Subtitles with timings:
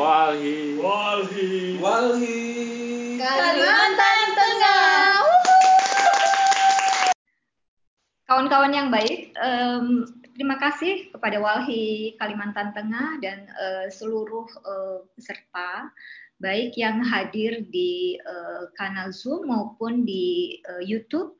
[0.00, 0.80] Walhi.
[0.80, 1.76] Walhi.
[1.76, 2.40] Walhi.
[3.20, 4.88] Kalimantan Tengah.
[8.24, 15.92] Kawan-kawan yang baik, um, terima kasih kepada Walhi Kalimantan Tengah dan uh, seluruh uh, peserta,
[16.40, 21.36] baik yang hadir di uh, kanal Zoom maupun di uh, YouTube.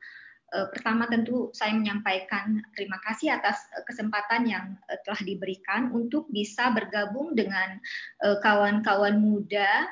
[0.51, 6.27] Uh, pertama tentu saya menyampaikan terima kasih atas uh, kesempatan yang uh, telah diberikan untuk
[6.27, 7.79] bisa bergabung dengan
[8.19, 9.87] kawan-kawan muda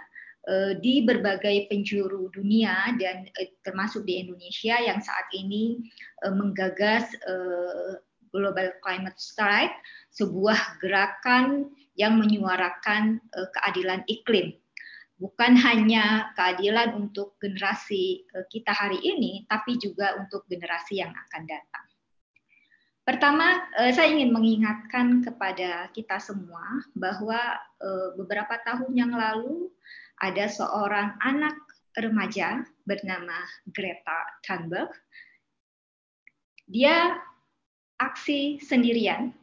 [0.81, 3.27] di berbagai penjuru dunia dan
[3.61, 5.77] termasuk di Indonesia yang saat ini
[6.25, 7.12] menggagas
[8.34, 9.76] Global Climate Strike,
[10.09, 14.57] sebuah gerakan yang menyuarakan keadilan iklim
[15.19, 21.43] bukan hanya keadilan untuk generasi eh, kita hari ini, tapi juga untuk generasi yang akan
[21.43, 21.85] datang.
[23.03, 26.63] Pertama, eh, saya ingin mengingatkan kepada kita semua
[26.95, 27.37] bahwa
[27.83, 29.67] eh, beberapa tahun yang lalu
[30.23, 31.55] ada seorang anak
[31.99, 34.91] remaja bernama Greta Thunberg.
[36.70, 37.20] Dia
[37.99, 39.35] aksi sendirian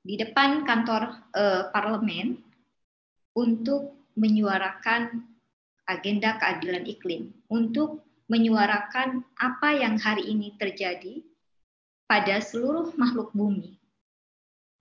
[0.00, 1.34] di depan kantor
[1.74, 2.38] parlemen
[3.34, 5.22] untuk menyuarakan
[5.88, 11.24] agenda keadilan iklim, untuk menyuarakan apa yang hari ini terjadi
[12.04, 13.80] pada seluruh makhluk bumi.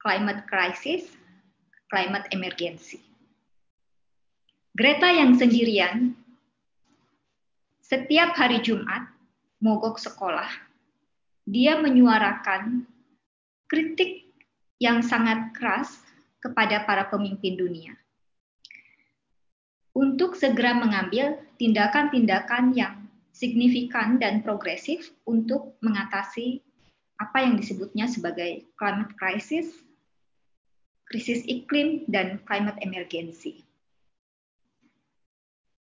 [0.04, 1.08] Climate crisis,
[1.88, 3.00] climate emergency.
[4.76, 6.14] Greta yang sendirian
[7.82, 9.10] setiap hari Jumat
[9.64, 10.52] mogok sekolah,
[11.48, 12.84] dia menyuarakan
[13.72, 14.28] kritik
[14.78, 16.04] yang sangat keras
[16.44, 17.98] kepada para pemimpin dunia
[19.98, 26.62] untuk segera mengambil tindakan-tindakan yang signifikan dan progresif untuk mengatasi
[27.18, 29.74] apa yang disebutnya sebagai climate crisis,
[31.10, 33.66] krisis iklim, dan climate emergency.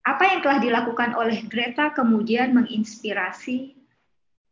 [0.06, 3.74] Apa yang telah dilakukan oleh Greta kemudian menginspirasi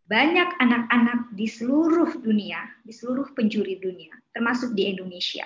[0.10, 5.46] banyak anak-anak di seluruh dunia, di seluruh penjuri dunia, termasuk di Indonesia,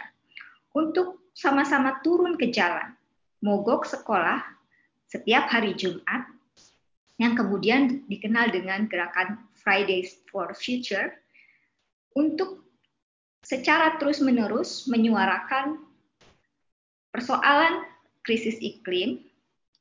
[0.72, 2.95] untuk sama-sama turun ke jalan
[3.46, 4.42] mogok sekolah
[5.06, 6.26] setiap hari Jumat
[7.22, 11.14] yang kemudian dikenal dengan gerakan Fridays for Future
[12.18, 12.66] untuk
[13.46, 15.78] secara terus-menerus menyuarakan
[17.14, 17.86] persoalan
[18.26, 19.22] krisis iklim,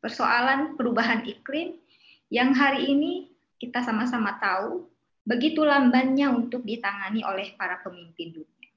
[0.05, 1.81] persoalan perubahan iklim
[2.29, 4.85] yang hari ini kita sama-sama tahu
[5.25, 8.69] begitu lambannya untuk ditangani oleh para pemimpin dunia.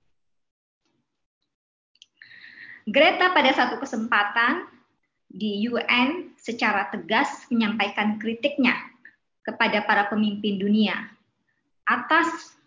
[2.88, 4.77] Greta pada satu kesempatan
[5.28, 8.74] di UN secara tegas menyampaikan kritiknya
[9.44, 10.96] kepada para pemimpin dunia
[11.88, 12.58] atas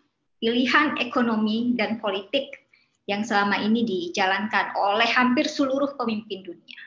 [0.41, 2.61] pilihan ekonomi dan politik
[3.05, 6.81] yang selama ini dijalankan oleh hampir seluruh pemimpin dunia.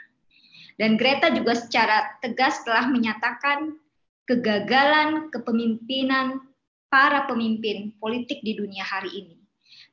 [0.74, 3.78] Dan Greta juga secara tegas telah menyatakan
[4.26, 6.42] kegagalan kepemimpinan
[6.90, 9.36] para pemimpin politik di dunia hari ini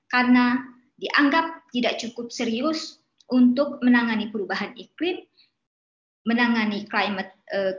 [0.10, 0.62] karena
[0.98, 5.24] dianggap tidak cukup serius untuk menangani perubahan iklim
[6.28, 7.74] menangani climate uh,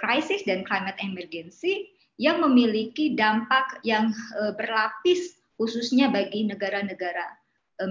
[0.00, 7.32] crisis dan climate emergency yang memiliki dampak yang uh, berlapis khususnya bagi negara-negara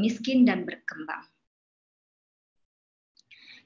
[0.01, 1.21] miskin dan berkembang.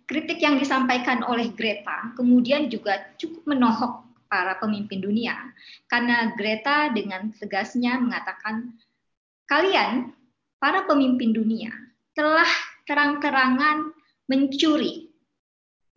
[0.03, 5.35] Kritik yang disampaikan oleh Greta kemudian juga cukup menohok para pemimpin dunia
[5.89, 8.73] karena Greta dengan tegasnya mengatakan
[9.49, 10.13] kalian
[10.61, 11.73] para pemimpin dunia
[12.13, 12.47] telah
[12.85, 13.89] terang-terangan
[14.29, 15.08] mencuri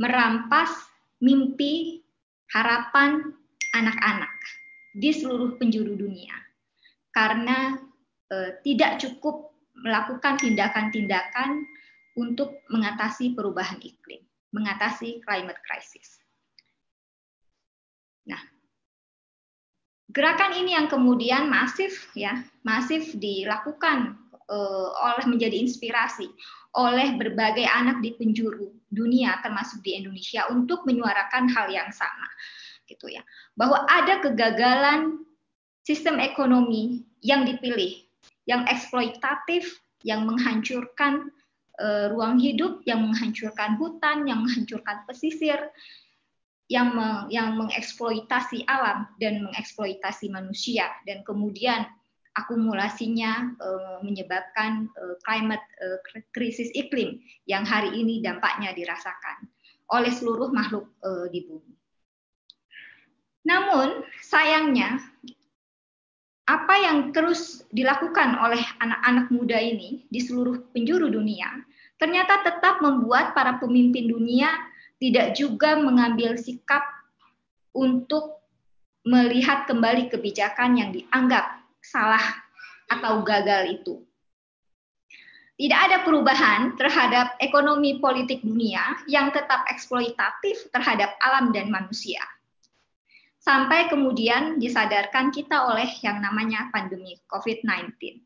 [0.03, 0.75] merampas
[1.23, 2.03] mimpi,
[2.51, 3.23] harapan
[3.71, 4.35] anak-anak
[4.99, 6.35] di seluruh penjuru dunia
[7.15, 7.79] karena
[8.27, 11.65] e, tidak cukup melakukan tindakan-tindakan
[12.19, 14.21] untuk mengatasi perubahan iklim,
[14.53, 16.21] mengatasi climate crisis.
[18.29, 18.43] Nah,
[20.13, 24.57] gerakan ini yang kemudian masif ya, masif dilakukan e,
[24.93, 26.27] oleh menjadi inspirasi
[26.73, 32.29] oleh berbagai anak di penjuru dunia termasuk di Indonesia untuk menyuarakan hal yang sama
[32.89, 33.21] gitu ya.
[33.57, 35.21] Bahwa ada kegagalan
[35.85, 38.03] sistem ekonomi yang dipilih
[38.49, 41.31] yang eksploitatif yang menghancurkan
[41.79, 45.59] uh, ruang hidup yang menghancurkan hutan yang menghancurkan pesisir
[46.73, 50.89] yang meng, yang mengeksploitasi alam dan mengeksploitasi manusia.
[51.05, 51.85] Dan kemudian
[52.33, 55.99] akumulasinya uh, menyebabkan uh, climate uh,
[56.33, 59.49] krisis iklim yang hari ini dampaknya dirasakan
[59.93, 60.89] oleh seluruh makhluk
[61.29, 61.77] di bumi.
[63.45, 65.05] Namun sayangnya
[66.49, 71.47] apa yang terus dilakukan oleh anak-anak muda ini di seluruh penjuru dunia
[72.03, 74.51] ternyata tetap membuat para pemimpin dunia
[74.99, 76.83] tidak juga mengambil sikap
[77.71, 78.43] untuk
[79.07, 81.62] melihat kembali kebijakan yang dianggap
[81.93, 82.25] salah
[82.89, 84.01] atau gagal itu.
[85.61, 92.25] Tidak ada perubahan terhadap ekonomi politik dunia yang tetap eksploitatif terhadap alam dan manusia.
[93.37, 98.23] Sampai kemudian disadarkan kita oleh yang namanya pandemi COVID-19.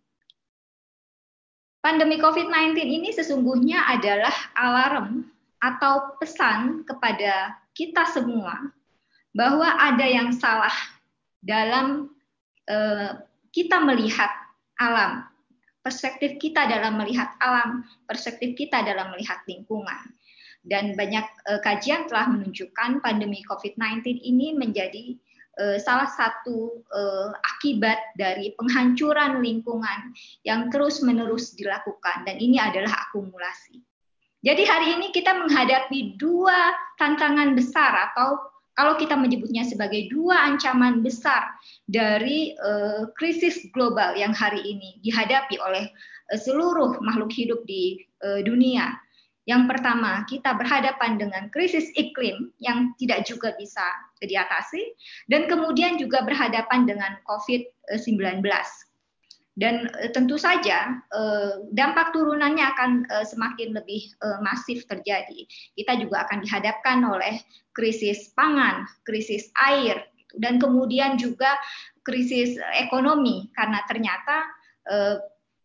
[1.83, 5.27] Pandemi COVID-19 ini sesungguhnya adalah alarm
[5.61, 8.71] atau pesan kepada kita semua
[9.37, 10.73] bahwa ada yang salah
[11.45, 12.09] dalam
[12.69, 13.26] uh,
[13.57, 14.29] kita melihat
[14.77, 15.25] alam,
[15.81, 20.13] perspektif kita dalam melihat alam, perspektif kita dalam melihat lingkungan.
[20.61, 25.17] Dan banyak uh, kajian telah menunjukkan pandemi COVID-19 ini menjadi
[25.57, 30.13] uh, salah satu uh, akibat dari penghancuran lingkungan
[30.45, 33.81] yang terus-menerus dilakukan dan ini adalah akumulasi.
[34.45, 38.37] Jadi hari ini kita menghadapi dua tantangan besar atau
[38.77, 41.57] kalau kita menyebutnya sebagai dua ancaman besar
[41.89, 45.89] dari uh, krisis global yang hari ini dihadapi oleh
[46.31, 48.93] uh, seluruh makhluk hidup di uh, dunia.
[49.47, 53.83] Yang pertama, kita berhadapan dengan krisis iklim yang tidak juga bisa
[54.19, 54.83] diatasi,
[55.31, 58.43] dan kemudian juga berhadapan dengan COVID-19.
[59.57, 61.01] Dan tentu saja
[61.73, 62.91] dampak turunannya akan
[63.25, 64.13] semakin lebih
[64.45, 65.49] masif terjadi.
[65.73, 67.41] Kita juga akan dihadapkan oleh
[67.73, 70.41] krisis pangan, krisis air, gitu.
[70.41, 71.57] dan kemudian juga
[72.01, 74.49] krisis ekonomi karena ternyata
[74.89, 75.17] eh,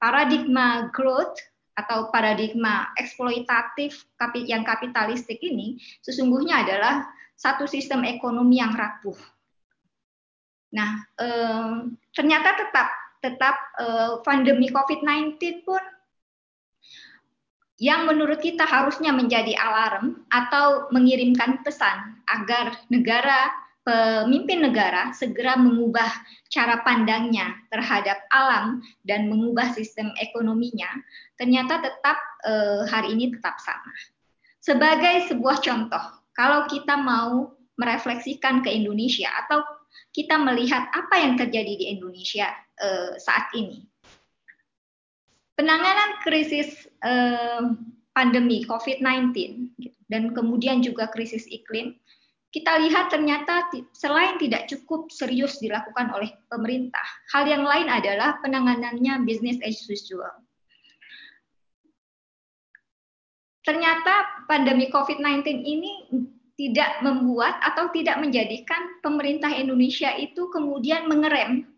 [0.01, 1.39] paradigma growth
[1.77, 4.03] atau paradigma eksploitatif
[4.43, 7.07] yang kapitalistik ini sesungguhnya adalah
[7.39, 9.17] satu sistem ekonomi yang rapuh.
[10.75, 11.73] Nah, eh,
[12.11, 15.81] ternyata tetap tetap eh, pandemi COVID-19 pun
[17.81, 23.49] yang menurut kita harusnya menjadi alarm atau mengirimkan pesan agar negara
[23.81, 26.05] pemimpin negara segera mengubah
[26.53, 30.89] cara pandangnya terhadap alam dan mengubah sistem ekonominya
[31.37, 33.93] ternyata tetap eh, hari ini tetap sama.
[34.61, 36.05] Sebagai sebuah contoh,
[36.37, 39.65] kalau kita mau merefleksikan ke Indonesia atau
[40.13, 42.45] kita melihat apa yang terjadi di Indonesia
[42.81, 43.85] eh, saat ini,
[45.55, 47.63] penanganan krisis eh,
[48.11, 49.31] pandemi COVID-19
[49.79, 51.95] gitu, dan kemudian juga krisis iklim,
[52.51, 59.23] kita lihat ternyata selain tidak cukup serius dilakukan oleh pemerintah, hal yang lain adalah penanganannya
[59.23, 60.33] business as usual.
[63.61, 66.09] Ternyata pandemi COVID-19 ini
[66.59, 71.69] tidak membuat atau tidak menjadikan pemerintah Indonesia itu kemudian mengerem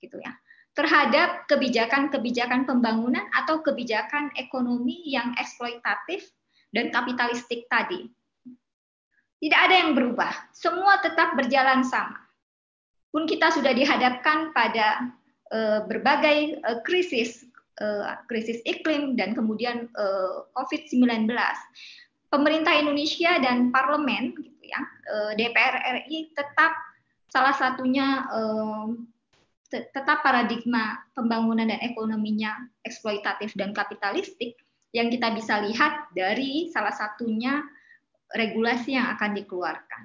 [0.00, 0.32] gitu ya
[0.74, 6.26] terhadap kebijakan-kebijakan pembangunan atau kebijakan ekonomi yang eksploitatif
[6.74, 8.10] dan kapitalistik tadi.
[9.38, 12.18] Tidak ada yang berubah, semua tetap berjalan sama.
[13.14, 15.14] Pun kita sudah dihadapkan pada
[15.54, 17.46] uh, berbagai uh, krisis,
[17.78, 21.30] uh, krisis iklim dan kemudian uh, COVID-19.
[22.34, 24.80] Pemerintah Indonesia dan parlemen, gitu ya,
[25.38, 26.74] DPR RI tetap
[27.30, 28.26] salah satunya
[29.74, 32.54] tetap paradigma pembangunan dan ekonominya
[32.86, 34.54] eksploitatif dan kapitalistik
[34.94, 37.58] yang kita bisa lihat dari salah satunya
[38.30, 40.02] regulasi yang akan dikeluarkan.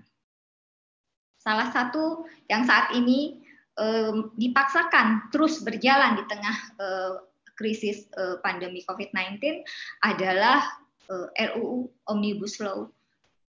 [1.39, 3.46] Salah satu yang saat ini
[4.36, 7.13] dipaksakan terus berjalan di tengah eh,
[7.55, 9.63] krisis eh, pandemi COVID-19
[10.03, 10.67] adalah
[11.08, 12.91] eh, RUU Omnibus Law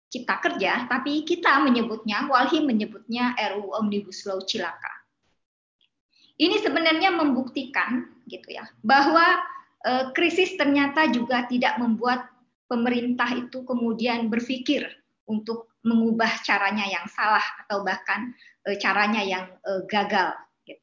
[0.08, 5.03] Cipta Kerja, tapi kita menyebutnya, Walhi menyebutnya RUU Omnibus Law Cilaka.
[6.34, 9.38] Ini sebenarnya membuktikan gitu ya bahwa
[9.86, 12.26] e, krisis ternyata juga tidak membuat
[12.66, 14.88] pemerintah itu kemudian berpikir
[15.30, 18.34] untuk mengubah caranya yang salah atau bahkan
[18.66, 20.34] e, caranya yang e, gagal.
[20.66, 20.82] Gitu.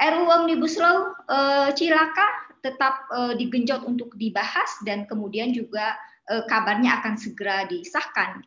[0.00, 1.38] RUU Omnibus Law e,
[1.76, 8.40] Cilaka tetap e, digenjot untuk dibahas dan kemudian juga e, kabarnya akan segera disahkan.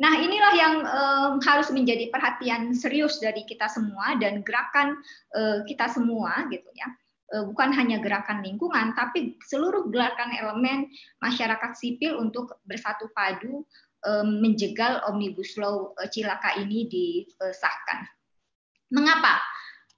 [0.00, 4.96] Nah, inilah yang um, harus menjadi perhatian serius dari kita semua dan gerakan
[5.36, 6.88] uh, kita semua gitu ya.
[7.30, 10.88] Uh, bukan hanya gerakan lingkungan, tapi seluruh gerakan elemen
[11.20, 13.60] masyarakat sipil untuk bersatu padu
[14.08, 18.08] um, menjegal omnibus law uh, cilaka ini disahkan.
[18.88, 19.36] Mengapa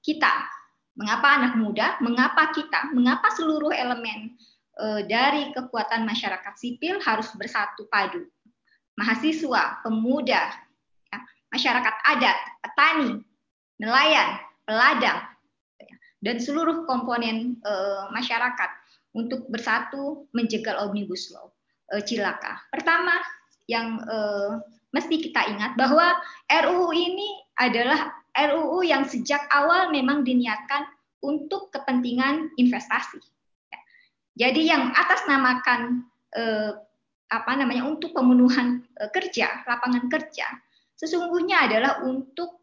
[0.02, 0.50] kita?
[0.99, 1.97] Mengapa anak muda?
[2.02, 2.90] Mengapa kita?
[2.92, 4.37] Mengapa seluruh elemen
[5.04, 8.25] dari kekuatan masyarakat sipil harus bersatu padu
[8.99, 10.42] mahasiswa, pemuda,
[11.08, 11.18] ya,
[11.52, 13.11] masyarakat adat, petani,
[13.80, 15.20] nelayan, peladang,
[15.80, 17.72] ya, dan seluruh komponen e,
[18.12, 18.70] masyarakat
[19.12, 21.52] untuk bersatu menjegal omnibus law
[21.92, 22.64] uh, cilaka.
[22.72, 23.12] Pertama
[23.68, 24.61] yang uh,
[24.92, 26.16] mesti kita ingat bahwa
[26.49, 27.28] RUU ini
[27.61, 30.88] adalah RUU yang sejak awal memang diniatkan
[31.22, 33.20] untuk kepentingan investasi.
[33.68, 33.80] Ya.
[34.49, 36.08] Jadi yang atas namakan
[37.33, 40.45] apa namanya untuk pemenuhan eh, kerja, lapangan kerja,
[41.01, 42.61] sesungguhnya adalah untuk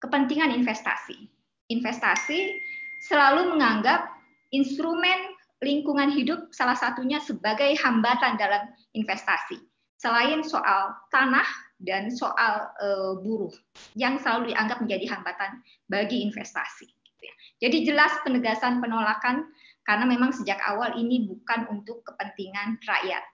[0.00, 1.28] kepentingan investasi.
[1.68, 2.56] Investasi
[3.04, 4.08] selalu menganggap
[4.52, 9.60] instrumen lingkungan hidup salah satunya sebagai hambatan dalam investasi.
[9.96, 11.46] Selain soal tanah
[11.80, 13.52] dan soal uh, buruh
[13.96, 16.84] yang selalu dianggap menjadi hambatan bagi investasi.
[16.84, 17.34] Gitu ya.
[17.64, 19.48] Jadi jelas penegasan penolakan
[19.88, 23.24] karena memang sejak awal ini bukan untuk kepentingan rakyat.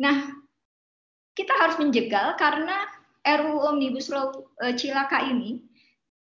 [0.00, 0.32] Nah,
[1.34, 2.86] kita harus menjegal karena
[3.24, 4.30] RUU Omnibus Law
[4.62, 5.62] uh, Cilaka ini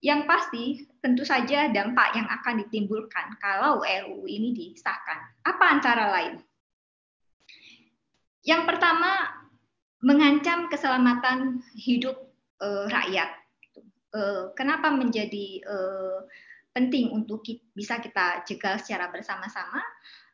[0.03, 5.19] yang pasti tentu saja dampak yang akan ditimbulkan kalau RUU ini disahkan.
[5.47, 6.43] Apa antara lain?
[8.43, 9.31] Yang pertama
[10.03, 12.19] mengancam keselamatan hidup
[12.59, 13.31] uh, rakyat.
[14.13, 16.27] Uh, kenapa menjadi uh,
[16.75, 19.79] penting untuk kita, bisa kita jegal secara bersama-sama?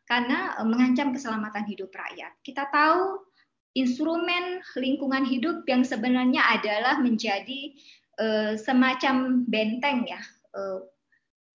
[0.10, 2.34] Karena uh, mengancam keselamatan hidup rakyat.
[2.41, 3.29] Kita tahu
[3.78, 7.74] instrumen lingkungan hidup yang sebenarnya adalah menjadi
[8.18, 10.22] uh, semacam benteng ya
[10.58, 10.82] uh,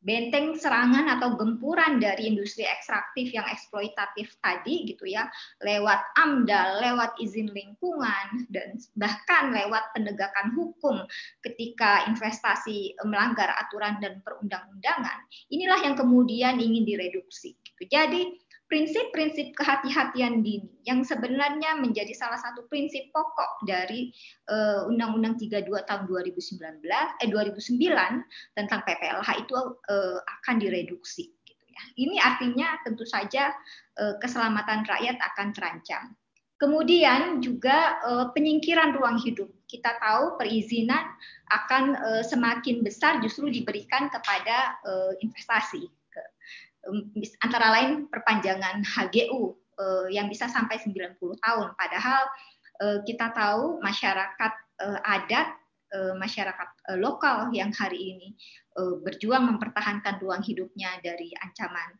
[0.04, 5.24] benteng serangan atau gempuran dari industri ekstraktif yang eksploitatif tadi gitu ya
[5.64, 11.08] lewat AMDAL, lewat izin lingkungan dan bahkan lewat penegakan hukum
[11.40, 17.88] ketika investasi melanggar aturan dan perundang-undangan inilah yang kemudian ingin direduksi gitu.
[17.88, 24.08] Jadi prinsip-prinsip kehati-hatian dini yang sebenarnya menjadi salah satu prinsip pokok dari
[24.48, 31.82] uh, Undang-Undang 32 tahun 2019 eh 2009 tentang PPLH itu uh, akan direduksi gitu ya.
[32.00, 33.52] Ini artinya tentu saja
[34.00, 36.16] uh, keselamatan rakyat akan terancam.
[36.54, 37.98] Kemudian juga
[38.32, 39.50] penyingkiran ruang hidup.
[39.66, 41.02] Kita tahu perizinan
[41.50, 44.78] akan semakin besar justru diberikan kepada
[45.18, 45.90] investasi
[47.40, 49.42] antara lain perpanjangan HGU
[49.80, 51.68] eh, yang bisa sampai 90 tahun.
[51.76, 52.22] Padahal
[52.82, 54.52] eh, kita tahu masyarakat
[54.84, 55.48] eh, adat,
[55.94, 58.34] masyarakat lokal yang hari ini
[59.06, 61.94] berjuang mempertahankan ruang hidupnya dari ancaman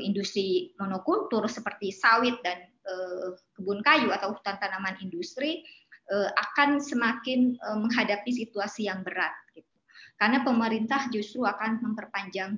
[0.00, 2.64] industri monokultur seperti sawit dan
[3.52, 5.60] kebun kayu atau hutan tanaman industri
[6.32, 9.36] akan semakin menghadapi situasi yang berat.
[10.16, 12.56] Karena pemerintah justru akan memperpanjang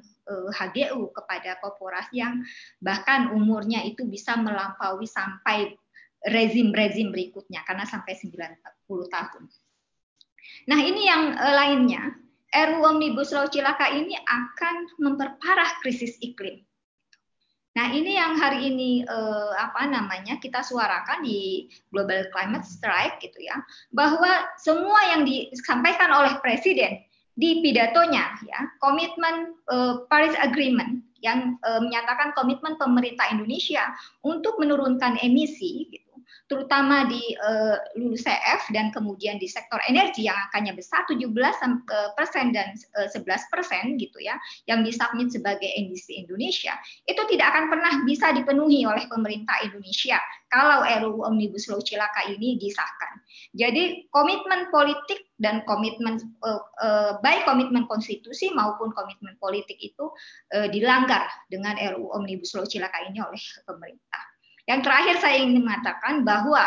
[0.54, 2.46] HGU eh, kepada korporasi yang
[2.78, 5.74] bahkan umurnya itu bisa melampaui sampai
[6.22, 8.62] rezim-rezim berikutnya karena sampai 90
[9.10, 9.42] tahun.
[10.70, 12.02] Nah, ini yang eh, lainnya,
[12.48, 16.62] RUU Omnibus Law Cilaka ini akan memperparah krisis iklim.
[17.76, 23.38] Nah, ini yang hari ini eh, apa namanya kita suarakan di Global Climate Strike gitu
[23.38, 23.58] ya,
[23.94, 27.07] bahwa semua yang disampaikan oleh presiden
[27.38, 33.94] di pidatonya ya komitmen uh, Paris Agreement yang uh, menyatakan komitmen pemerintah Indonesia
[34.26, 36.08] untuk menurunkan emisi gitu
[36.48, 41.28] terutama di uh, LULUCF dan kemudian di sektor energi yang angkanya besar 17
[42.16, 46.72] persen dan uh, 11 persen gitu ya yang disubmit sebagai emisi Indonesia
[47.04, 50.16] itu tidak akan pernah bisa dipenuhi oleh pemerintah Indonesia
[50.48, 53.20] kalau RUU Omnibus Law Cilaka ini disahkan.
[53.52, 60.10] Jadi komitmen politik dan komitmen uh, uh, baik komitmen konstitusi maupun komitmen politik itu
[60.54, 64.22] uh, dilanggar dengan RUU Omnibus Law Cilaka ini oleh pemerintah.
[64.68, 66.60] Yang terakhir saya ingin mengatakan bahwa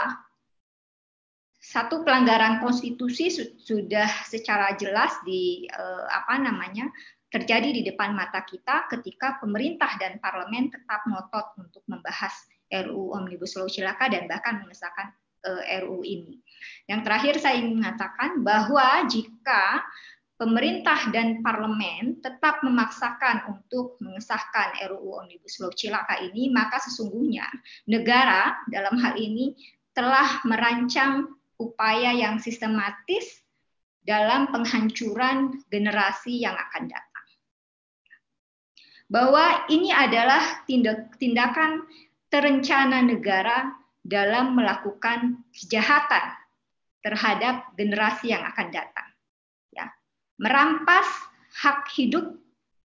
[1.62, 3.30] satu pelanggaran konstitusi
[3.62, 6.90] sudah secara jelas di eh, apa namanya
[7.30, 12.34] terjadi di depan mata kita ketika pemerintah dan parlemen tetap ngotot untuk membahas
[12.74, 15.14] RUU Omnibus Law Cilaka dan bahkan mengesahkan
[15.46, 16.42] eh, RUU ini.
[16.86, 19.86] Yang terakhir saya ingin mengatakan bahwa jika
[20.42, 27.46] pemerintah dan parlemen tetap memaksakan untuk mengesahkan RUU Omnibus Law Cilaka ini, maka sesungguhnya
[27.86, 29.54] negara dalam hal ini
[29.94, 31.30] telah merancang
[31.62, 33.46] upaya yang sistematis
[34.02, 37.28] dalam penghancuran generasi yang akan datang.
[39.06, 41.86] Bahwa ini adalah tindak, tindakan
[42.34, 46.41] terencana negara dalam melakukan kejahatan
[47.02, 49.12] terhadap generasi yang akan datang
[50.42, 51.06] merampas
[51.62, 52.34] hak hidup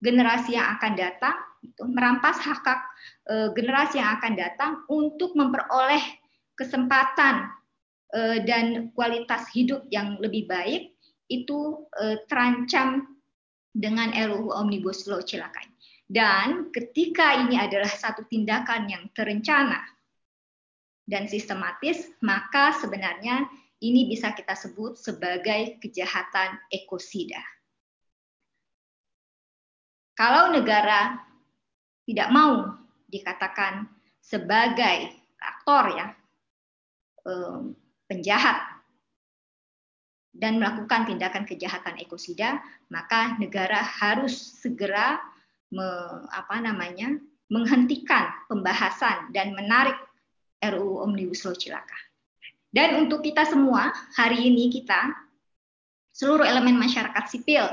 [0.05, 2.81] generasi yang akan datang, itu merampas hak hak
[3.25, 6.05] e, generasi yang akan datang untuk memperoleh
[6.53, 7.49] kesempatan
[8.13, 10.93] e, dan kualitas hidup yang lebih baik
[11.33, 13.09] itu e, terancam
[13.73, 15.65] dengan RUU Omnibus Law Cilakai.
[16.07, 19.81] Dan ketika ini adalah satu tindakan yang terencana
[21.09, 23.49] dan sistematis, maka sebenarnya
[23.85, 27.41] ini bisa kita sebut sebagai kejahatan ekosida.
[30.17, 31.21] Kalau negara
[32.09, 32.73] tidak mau
[33.11, 33.85] dikatakan
[34.23, 36.07] sebagai aktor ya
[38.07, 38.77] penjahat
[40.37, 45.19] dan melakukan tindakan kejahatan ekosida, maka negara harus segera
[45.75, 45.87] me,
[46.31, 47.19] apa namanya
[47.51, 49.97] menghentikan pembahasan dan menarik
[50.63, 52.06] RUU Omnibus Law Cilaka.
[52.71, 55.15] Dan untuk kita semua, hari ini kita
[56.13, 57.65] seluruh elemen masyarakat sipil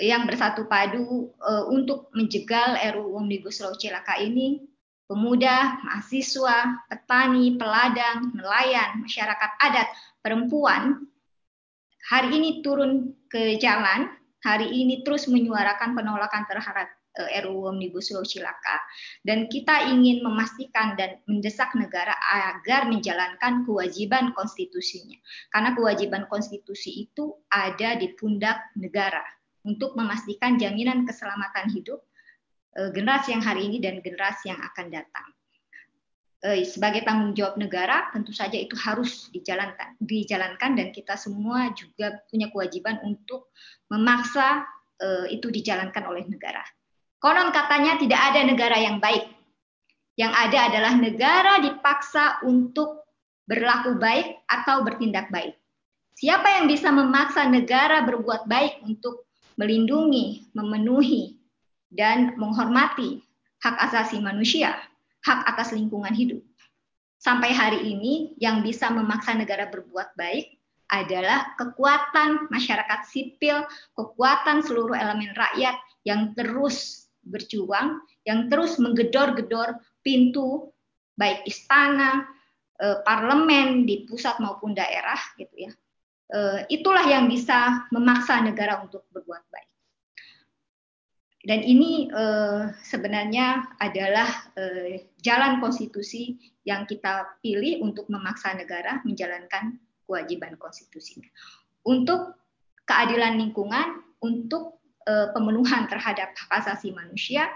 [0.00, 4.64] yang bersatu padu uh, untuk menjegal RUU Omnibus Law Cilaka ini
[5.10, 9.88] pemuda, mahasiswa, petani, peladang, nelayan, masyarakat adat,
[10.22, 11.10] perempuan
[12.06, 14.06] hari ini turun ke jalan,
[14.40, 16.88] hari ini terus menyuarakan penolakan terhadap
[17.18, 18.78] RUU Omnibus Law Cilaka
[19.26, 25.18] dan kita ingin memastikan dan mendesak negara agar menjalankan kewajiban konstitusinya.
[25.50, 29.26] Karena kewajiban konstitusi itu ada di pundak negara
[29.66, 32.00] untuk memastikan jaminan keselamatan hidup
[32.78, 35.26] eh, generasi yang hari ini dan generasi yang akan datang.
[36.40, 42.16] Eh, sebagai tanggung jawab negara, tentu saja itu harus dijalankan, dijalankan dan kita semua juga
[42.32, 43.52] punya kewajiban untuk
[43.92, 44.64] memaksa
[44.96, 46.64] eh, itu dijalankan oleh negara.
[47.20, 49.28] Konon katanya tidak ada negara yang baik.
[50.16, 53.04] Yang ada adalah negara dipaksa untuk
[53.44, 55.52] berlaku baik atau bertindak baik.
[56.16, 59.28] Siapa yang bisa memaksa negara berbuat baik untuk
[59.60, 61.36] melindungi, memenuhi,
[61.92, 63.20] dan menghormati
[63.60, 64.72] hak asasi manusia,
[65.20, 66.40] hak atas lingkungan hidup.
[67.20, 70.56] Sampai hari ini, yang bisa memaksa negara berbuat baik
[70.88, 73.60] adalah kekuatan masyarakat sipil,
[73.92, 75.76] kekuatan seluruh elemen rakyat
[76.08, 80.72] yang terus berjuang, yang terus menggedor-gedor pintu
[81.16, 82.24] baik istana,
[82.80, 85.72] eh, parlemen di pusat maupun daerah gitu ya
[86.30, 89.70] Eh, itulah yang bisa memaksa negara untuk berbuat baik.
[91.40, 94.28] Dan ini uh, sebenarnya adalah
[95.24, 96.36] jalan konstitusi
[96.68, 101.24] yang kita pilih untuk memaksa negara menjalankan kewajiban konstitusinya.
[101.88, 102.36] Untuk
[102.84, 107.48] keadilan lingkungan, untuk pemenuhan terhadap hak asasi manusia,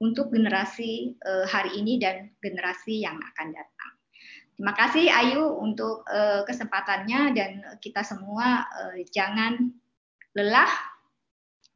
[0.00, 3.92] untuk generasi uh, hari ini dan generasi yang akan datang.
[4.56, 8.68] Terima kasih Ayu untuk uh, kesempatannya dan kita semua
[9.08, 9.72] jangan
[10.36, 10.68] lelah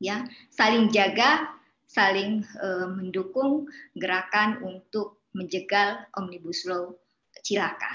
[0.01, 1.49] ya, saling jaga,
[1.89, 2.45] saling
[2.93, 6.93] mendukung gerakan untuk menjegal Omnibus Law
[7.41, 7.93] Cilaka.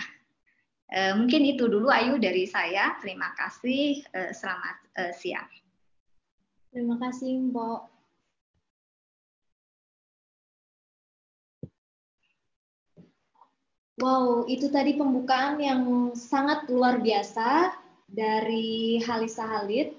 [0.90, 2.98] Mungkin itu dulu Ayu dari saya.
[2.98, 4.02] Terima kasih.
[4.34, 4.78] Selamat
[5.14, 5.69] siang.
[6.70, 7.82] Terima kasih Mbok.
[14.00, 17.76] Wow, itu tadi pembukaan yang sangat luar biasa
[18.08, 19.92] dari Halisa Halid,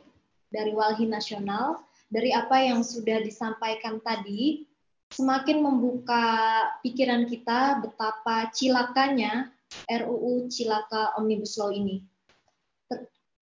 [0.48, 4.64] dari Walhi Nasional, dari apa yang sudah disampaikan tadi,
[5.12, 6.24] semakin membuka
[6.80, 9.52] pikiran kita betapa cilakanya
[9.84, 12.00] RUU Cilaka Omnibus Law ini.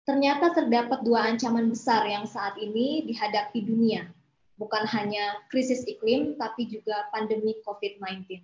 [0.09, 4.09] Ternyata terdapat dua ancaman besar yang saat ini dihadapi dunia,
[4.57, 8.41] bukan hanya krisis iklim, tapi juga pandemi COVID-19.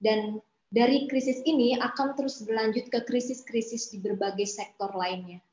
[0.00, 0.40] Dan
[0.72, 5.44] dari krisis ini akan terus berlanjut ke krisis-krisis di berbagai sektor lainnya.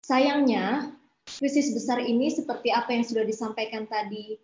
[0.00, 0.96] Sayangnya,
[1.28, 4.40] krisis besar ini seperti apa yang sudah disampaikan tadi,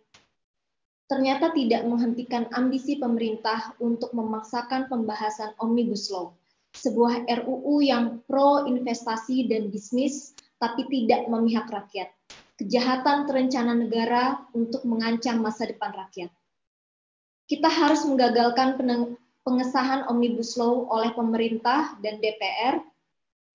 [1.09, 6.37] ternyata tidak menghentikan ambisi pemerintah untuk memaksakan pembahasan Omnibus Law,
[6.77, 12.13] sebuah RUU yang pro investasi dan bisnis, tapi tidak memihak rakyat.
[12.57, 16.29] Kejahatan terencana negara untuk mengancam masa depan rakyat.
[17.45, 18.77] Kita harus menggagalkan
[19.45, 22.81] pengesahan Omnibus Law oleh pemerintah dan DPR,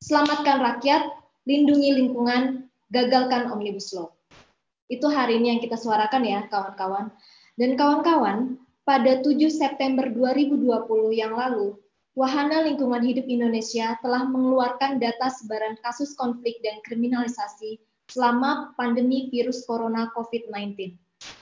[0.01, 1.03] selamatkan rakyat,
[1.45, 4.15] lindungi lingkungan, gagalkan Omnibus Law.
[4.87, 7.11] Itu hari ini yang kita suarakan ya, kawan-kawan.
[7.59, 10.63] Dan kawan-kawan, pada 7 September 2020
[11.15, 11.79] yang lalu,
[12.13, 17.81] Wahana Lingkungan Hidup Indonesia telah mengeluarkan data sebaran kasus konflik dan kriminalisasi
[18.13, 20.93] selama pandemi virus corona COVID-19.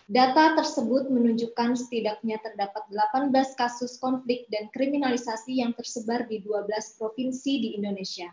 [0.06, 6.70] Data tersebut menunjukkan setidaknya terdapat 18 kasus konflik dan kriminalisasi yang tersebar di 12
[7.02, 8.30] provinsi di Indonesia.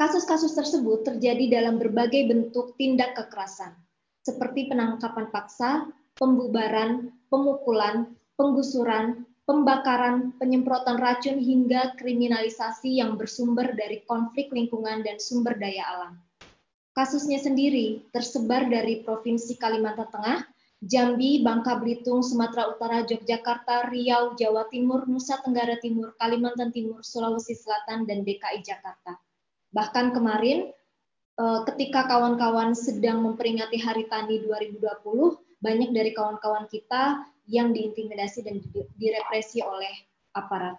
[0.00, 3.76] Kasus-kasus tersebut terjadi dalam berbagai bentuk tindak kekerasan,
[4.24, 5.84] seperti penangkapan paksa,
[6.16, 15.56] pembubaran, pemukulan, penggusuran, pembakaran, penyemprotan racun hingga kriminalisasi yang bersumber dari konflik lingkungan dan sumber
[15.60, 16.12] daya alam.
[16.94, 20.40] Kasusnya sendiri tersebar dari Provinsi Kalimantan Tengah,
[20.84, 27.56] Jambi, Bangka Belitung, Sumatera Utara, Yogyakarta, Riau, Jawa Timur, Nusa Tenggara Timur, Kalimantan Timur, Sulawesi
[27.56, 29.16] Selatan, dan DKI Jakarta.
[29.74, 30.70] Bahkan kemarin
[31.40, 34.78] eh, ketika kawan-kawan sedang memperingati Hari Tani 2020,
[35.64, 38.60] banyak dari kawan-kawan kita yang diintimidasi dan
[38.96, 39.92] direpresi oleh
[40.32, 40.76] aparat.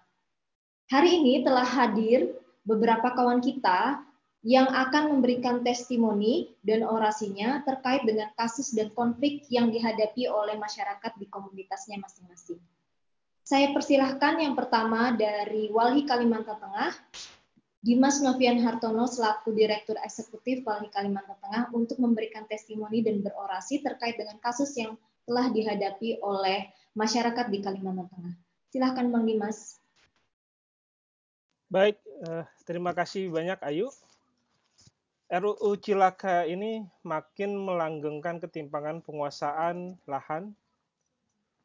[0.90, 2.34] Hari ini telah hadir
[2.66, 4.02] beberapa kawan kita
[4.46, 11.18] yang akan memberikan testimoni dan orasinya terkait dengan kasus dan konflik yang dihadapi oleh masyarakat
[11.18, 12.62] di komunitasnya masing-masing.
[13.42, 16.94] Saya persilahkan yang pertama dari Walhi Kalimantan Tengah,
[17.82, 24.18] Dimas Novian Hartono selaku Direktur Eksekutif Walhi Kalimantan Tengah untuk memberikan testimoni dan berorasi terkait
[24.18, 24.94] dengan kasus yang
[25.26, 28.36] telah dihadapi oleh masyarakat di Kalimantan Tengah.
[28.70, 29.82] Silahkan Bang Dimas.
[31.66, 33.90] Baik, eh, terima kasih banyak Ayu.
[35.26, 40.54] RUU Cilaka ini makin melanggengkan ketimpangan penguasaan lahan,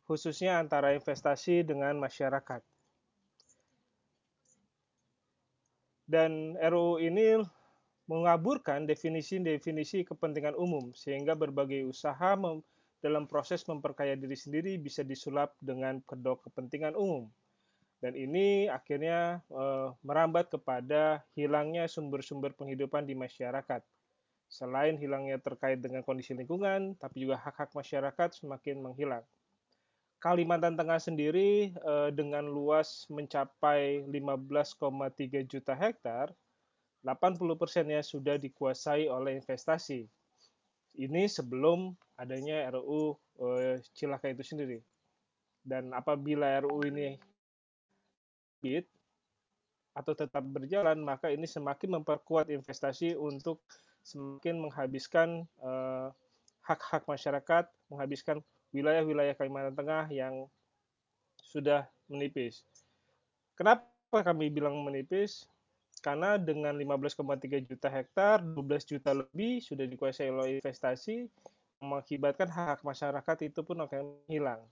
[0.09, 2.65] khususnya antara investasi dengan masyarakat.
[6.09, 7.45] Dan RUU ini
[8.09, 12.35] mengaburkan definisi-definisi kepentingan umum, sehingga berbagai usaha
[13.01, 17.29] dalam proses memperkaya diri sendiri bisa disulap dengan kedok kepentingan umum
[18.01, 23.85] dan ini akhirnya uh, merambat kepada hilangnya sumber-sumber penghidupan di masyarakat.
[24.49, 29.23] Selain hilangnya terkait dengan kondisi lingkungan, tapi juga hak-hak masyarakat semakin menghilang.
[30.21, 36.33] Kalimantan Tengah sendiri uh, dengan luas mencapai 15,3 juta hektar,
[37.05, 40.09] 80 persennya sudah dikuasai oleh investasi.
[40.99, 44.79] Ini sebelum adanya RUU uh, eh, Cilaka itu sendiri.
[45.61, 47.17] Dan apabila RUU ini
[48.61, 48.85] terbit
[49.97, 53.65] atau tetap berjalan, maka ini semakin memperkuat investasi untuk
[54.05, 56.09] semakin menghabiskan eh,
[56.69, 58.45] hak-hak masyarakat, menghabiskan
[58.77, 60.45] wilayah-wilayah Kalimantan Tengah yang
[61.41, 62.63] sudah menipis.
[63.57, 65.49] Kenapa kami bilang menipis?
[66.01, 71.29] Karena dengan 15,3 juta hektar, 12 juta lebih sudah dikuasai oleh investasi,
[71.81, 74.65] mengakibatkan hak, hak masyarakat itu pun akan hilang.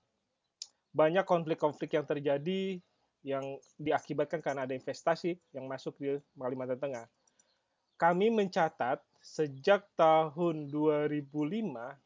[0.93, 2.81] Banyak konflik-konflik yang terjadi
[3.21, 3.45] yang
[3.77, 7.07] diakibatkan karena ada investasi yang masuk di Kalimantan Tengah.
[7.99, 11.29] Kami mencatat sejak tahun 2005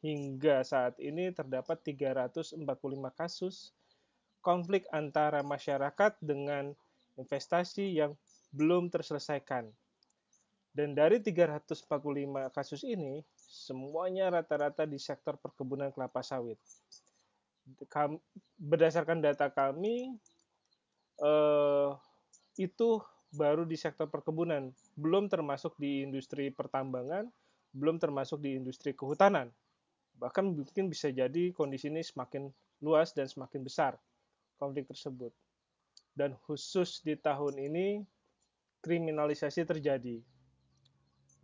[0.01, 2.59] hingga saat ini terdapat 345
[3.13, 3.77] kasus
[4.41, 6.73] konflik antara masyarakat dengan
[7.21, 8.17] investasi yang
[8.53, 9.73] belum terselesaikan.
[10.73, 16.57] Dan dari 345 kasus ini, semuanya rata-rata di sektor perkebunan kelapa sawit.
[18.57, 20.17] Berdasarkan data kami,
[21.21, 21.91] eh,
[22.57, 27.29] itu baru di sektor perkebunan, belum termasuk di industri pertambangan,
[27.73, 29.49] belum termasuk di industri kehutanan.
[30.21, 32.53] Bahkan mungkin bisa jadi kondisi ini semakin
[32.85, 33.97] luas dan semakin besar
[34.61, 35.33] konflik tersebut.
[36.13, 38.05] Dan khusus di tahun ini
[38.83, 40.19] kriminalisasi terjadi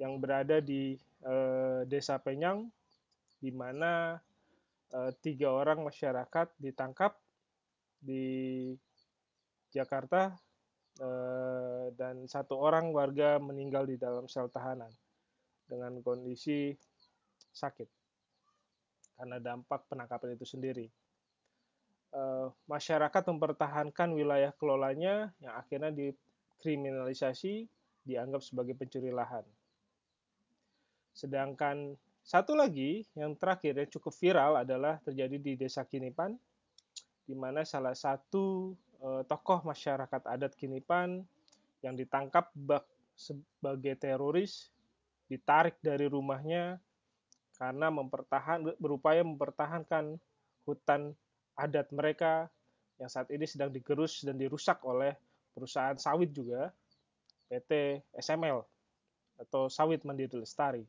[0.03, 2.67] yang berada di eh, Desa Penyang,
[3.39, 4.19] di mana
[4.91, 7.15] eh, tiga orang masyarakat ditangkap
[7.99, 8.71] di
[9.71, 10.35] Jakarta
[10.99, 14.91] eh, dan satu orang warga meninggal di dalam sel tahanan
[15.71, 16.75] dengan kondisi
[17.55, 17.89] sakit
[19.19, 20.87] karena dampak penangkapan itu sendiri.
[22.09, 25.93] Eh, masyarakat mempertahankan wilayah kelolanya yang akhirnya
[26.59, 27.71] dikriminalisasi
[28.03, 29.47] dianggap sebagai pencuri lahan.
[31.15, 31.95] Sedangkan
[32.27, 36.35] satu lagi yang terakhir yang cukup viral adalah terjadi di Desa Kinipan,
[37.23, 41.23] di mana salah satu uh, tokoh masyarakat adat Kinipan
[41.87, 42.83] yang ditangkap bak
[43.15, 44.75] sebagai teroris,
[45.31, 46.83] ditarik dari rumahnya
[47.55, 50.19] karena mempertahan berupaya mempertahankan
[50.67, 51.15] hutan
[51.55, 52.51] adat mereka
[52.99, 55.15] yang saat ini sedang digerus dan dirusak oleh
[55.59, 56.71] perusahaan sawit juga
[57.51, 58.63] PT SML
[59.43, 60.87] atau Sawit Mandiri Lestari.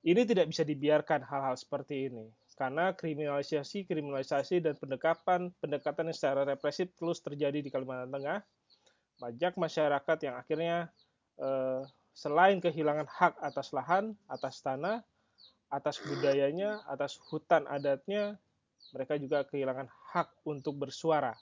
[0.00, 6.42] Ini tidak bisa dibiarkan hal-hal seperti ini karena kriminalisasi, kriminalisasi dan pendekatan pendekatan yang secara
[6.48, 8.40] represif terus terjadi di Kalimantan Tengah.
[9.20, 10.76] Banyak masyarakat yang akhirnya
[11.36, 11.84] eh,
[12.16, 15.04] selain kehilangan hak atas lahan, atas tanah,
[15.68, 18.40] atas budayanya, atas hutan adatnya,
[18.96, 21.36] mereka juga kehilangan hak untuk bersuara.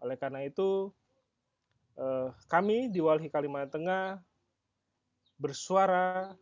[0.00, 0.90] Oleh karena itu,
[1.96, 4.04] eh, kami di Walhi Kalimantan Tengah
[5.36, 6.32] bersuara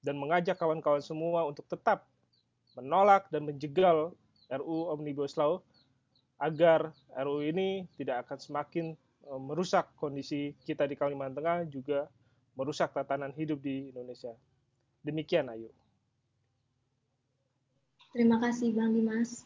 [0.00, 2.08] dan mengajak kawan-kawan semua untuk tetap
[2.76, 4.12] menolak dan menjegal
[4.52, 5.64] RUU Omnibus Law
[6.38, 8.86] agar RUU ini tidak akan semakin
[9.24, 12.00] e, merusak kondisi kita di Kalimantan Tengah juga
[12.54, 14.32] merusak tatanan hidup di Indonesia.
[15.00, 15.72] Demikian Ayu.
[18.12, 19.45] Terima kasih Bang Dimas.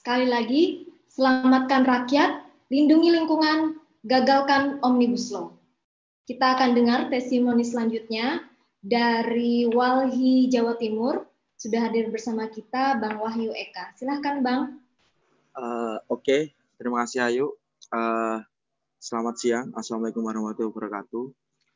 [0.00, 2.40] Sekali lagi, selamatkan rakyat,
[2.72, 3.76] lindungi lingkungan,
[4.08, 5.52] gagalkan Omnibus Law.
[6.24, 8.40] Kita akan dengar testimoni selanjutnya
[8.80, 11.28] dari Walhi Jawa Timur.
[11.60, 13.92] Sudah hadir bersama kita Bang Wahyu Eka.
[13.92, 14.80] Silahkan Bang.
[15.52, 16.42] Uh, Oke, okay.
[16.80, 17.46] terima kasih Ayu.
[17.92, 18.40] Uh,
[19.04, 19.68] selamat siang.
[19.76, 21.28] Assalamualaikum warahmatullahi wabarakatuh.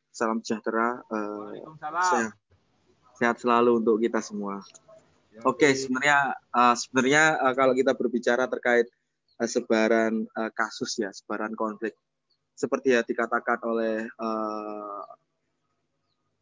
[0.09, 1.05] Salam sejahtera.
[1.13, 1.77] Uh,
[2.09, 2.33] sehat,
[3.21, 4.65] sehat selalu untuk kita semua.
[5.42, 8.87] Oke, okay, sebenarnya uh, sebenarnya uh, kalau kita berbicara terkait
[9.42, 11.99] uh, sebaran uh, kasus ya, sebaran konflik,
[12.55, 15.03] seperti ya dikatakan oleh uh,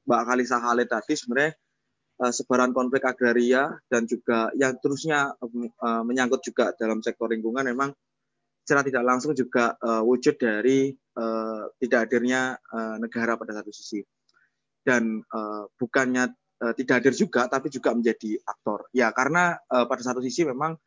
[0.05, 1.53] Mbak Kalisa Khalid tadi, sebenarnya
[2.21, 7.97] uh, sebaran konflik agraria dan juga yang terusnya uh, menyangkut juga dalam sektor lingkungan, memang
[8.61, 14.05] secara tidak langsung juga uh, wujud dari uh, tidak hadirnya uh, negara pada satu sisi.
[14.83, 16.35] Dan uh, bukannya
[16.71, 18.87] tidak hadir juga, tapi juga menjadi aktor.
[18.95, 20.79] Ya, karena uh, pada satu sisi memang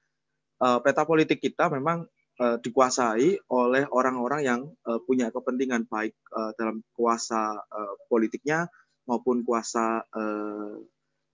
[0.63, 2.07] uh, peta politik kita memang
[2.39, 8.71] uh, dikuasai oleh orang-orang yang uh, punya kepentingan baik uh, dalam kuasa uh, politiknya
[9.03, 10.75] maupun kuasa uh,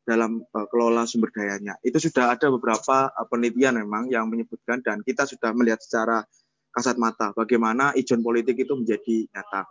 [0.01, 1.77] dalam uh, kelola sumber dayanya.
[1.85, 6.25] Itu sudah ada beberapa uh, penelitian memang yang menyebutkan dan kita sudah melihat secara
[6.71, 9.67] kasat mata bagaimana ijon politik itu menjadi nyata.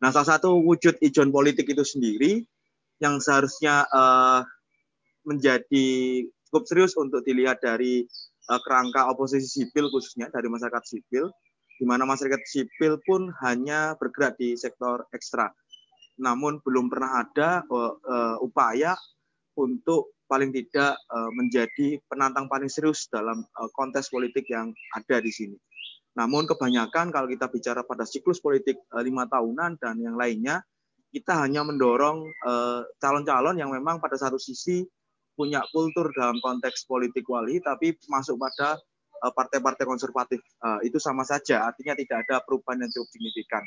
[0.00, 2.44] Nah, salah satu wujud ijon politik itu sendiri
[3.04, 4.40] yang seharusnya uh,
[5.28, 5.88] menjadi
[6.48, 8.08] cukup serius untuk dilihat dari
[8.48, 11.28] uh, kerangka oposisi sipil khususnya dari masyarakat sipil,
[11.76, 15.52] di mana masyarakat sipil pun hanya bergerak di sektor ekstra.
[16.16, 18.96] Namun belum pernah ada uh, upaya
[19.60, 20.98] untuk paling tidak
[21.36, 23.44] menjadi penantang paling serius dalam
[23.76, 25.54] kontes politik yang ada di sini.
[26.16, 30.64] Namun kebanyakan kalau kita bicara pada siklus politik lima tahunan dan yang lainnya,
[31.14, 34.82] kita hanya mendorong eh, calon-calon yang memang pada satu sisi
[35.38, 38.74] punya kultur dalam konteks politik wali, tapi masuk pada
[39.22, 40.42] eh, partai-partai konservatif.
[40.58, 43.62] Uh, itu sama saja, artinya tidak ada perubahan yang cukup signifikan.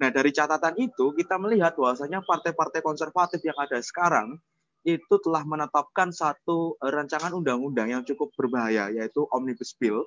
[0.00, 4.36] Nah, dari catatan itu kita melihat bahwasanya partai-partai konservatif yang ada sekarang
[4.82, 10.02] itu telah menetapkan satu rancangan undang-undang yang cukup berbahaya, yaitu Omnibus Bill,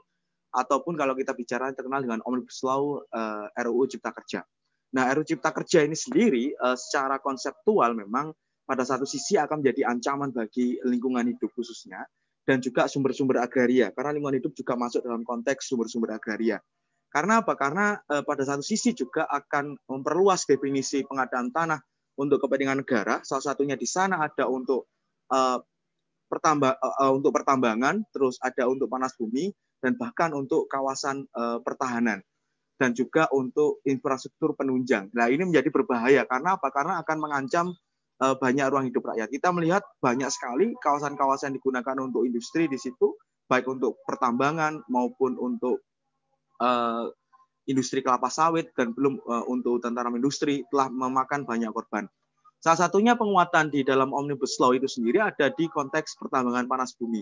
[0.52, 4.44] ataupun kalau kita bicara terkenal dengan Omnibus Law uh, RUU Cipta Kerja.
[4.96, 8.32] Nah, RUU Cipta Kerja ini sendiri uh, secara konseptual memang
[8.64, 12.08] pada satu sisi akan menjadi ancaman bagi lingkungan hidup khususnya
[12.48, 16.64] dan juga sumber-sumber agraria karena lingkungan hidup juga masuk dalam konteks sumber-sumber agraria.
[17.12, 17.60] Karena apa?
[17.60, 21.80] Karena uh, pada satu sisi juga akan memperluas definisi pengadaan tanah
[22.16, 23.20] untuk kepentingan negara.
[23.28, 24.88] Salah satunya di sana ada untuk
[25.28, 25.60] uh,
[26.32, 29.52] pertamba, uh, untuk pertambangan, terus ada untuk panas bumi
[29.84, 32.24] dan bahkan untuk kawasan uh, pertahanan
[32.76, 35.08] dan juga untuk infrastruktur penunjang.
[35.16, 36.68] Nah, ini menjadi berbahaya karena apa?
[36.72, 37.72] Karena akan mengancam
[38.20, 39.32] uh, banyak ruang hidup rakyat.
[39.32, 43.16] Kita melihat banyak sekali kawasan-kawasan digunakan untuk industri di situ,
[43.48, 45.84] baik untuk pertambangan maupun untuk
[46.60, 47.08] uh,
[47.66, 52.06] industri kelapa sawit dan belum uh, untuk tentara industri telah memakan banyak korban.
[52.60, 57.22] Salah satunya penguatan di dalam Omnibus Law itu sendiri ada di konteks pertambangan panas bumi.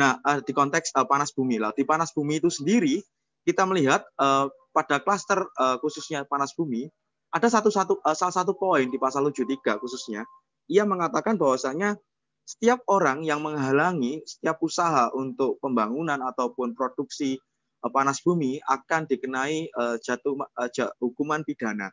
[0.00, 1.76] Nah, di konteks panas bumi lah.
[1.76, 2.96] Di panas bumi itu sendiri
[3.42, 6.88] kita melihat uh, pada klaster uh, khususnya panas bumi
[7.32, 10.24] ada satu satu uh, salah satu poin di pasal 73 khususnya
[10.70, 11.98] ia mengatakan bahwasanya
[12.42, 17.38] setiap orang yang menghalangi setiap usaha untuk pembangunan ataupun produksi
[17.82, 21.90] panas bumi akan dikenai uh, jatuh uh, hukuman pidana.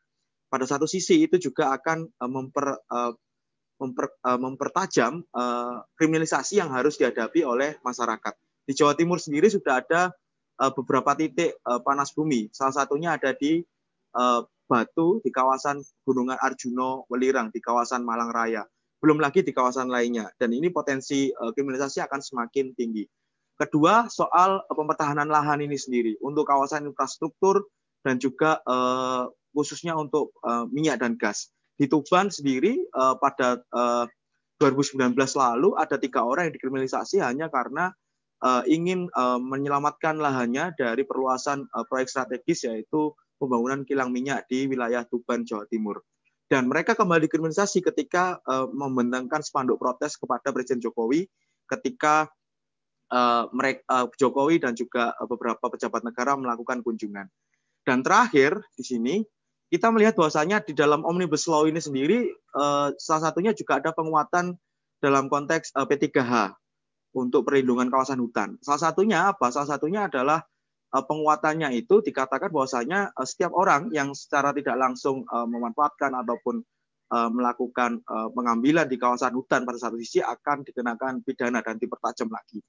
[0.49, 2.81] Pada satu sisi itu juga akan memper,
[3.77, 5.21] memper, mempertajam
[5.93, 8.33] kriminalisasi yang harus dihadapi oleh masyarakat.
[8.65, 10.09] Di Jawa Timur sendiri sudah ada
[10.67, 12.51] beberapa titik uh, panas bumi.
[12.51, 13.63] Salah satunya ada di
[14.19, 18.67] uh, Batu di kawasan Gunungan Arjuno Welirang di kawasan Malang Raya.
[18.99, 20.29] Belum lagi di kawasan lainnya.
[20.37, 23.01] Dan ini potensi kriminalisasi akan semakin tinggi.
[23.57, 27.65] Kedua, soal pemetahanan lahan ini sendiri untuk kawasan infrastruktur
[28.05, 28.61] dan juga
[29.55, 30.37] khususnya untuk
[30.69, 31.49] minyak dan gas.
[31.79, 34.05] Di Tuban sendiri pada uh,
[34.59, 37.95] 2019 lalu ada tiga orang yang dikriminalisasi hanya karena
[38.67, 45.03] ingin uh, menyelamatkan lahannya dari perluasan uh, proyek strategis yaitu pembangunan kilang minyak di wilayah
[45.07, 46.03] Tuban, Jawa Timur.
[46.49, 51.29] Dan mereka kembali dikriminalisasi ketika uh, membentangkan spanduk protes kepada Presiden Jokowi
[51.69, 52.25] ketika
[53.13, 57.29] uh, mereka uh, Jokowi dan juga beberapa pejabat negara melakukan kunjungan.
[57.85, 59.15] Dan terakhir di sini
[59.69, 64.57] kita melihat bahwasanya di dalam omnibus law ini sendiri uh, salah satunya juga ada penguatan
[64.97, 66.57] dalam konteks uh, P3H
[67.15, 68.57] untuk perlindungan kawasan hutan.
[68.61, 69.49] Salah satunya apa?
[69.49, 70.45] Salah satunya adalah
[70.93, 76.65] uh, penguatannya itu dikatakan bahwasanya uh, setiap orang yang secara tidak langsung uh, memanfaatkan ataupun
[77.09, 78.05] melakukan
[78.37, 82.61] pengambilan di kawasan hutan pada satu sisi akan dikenakan pidana dan dipertajam lagi.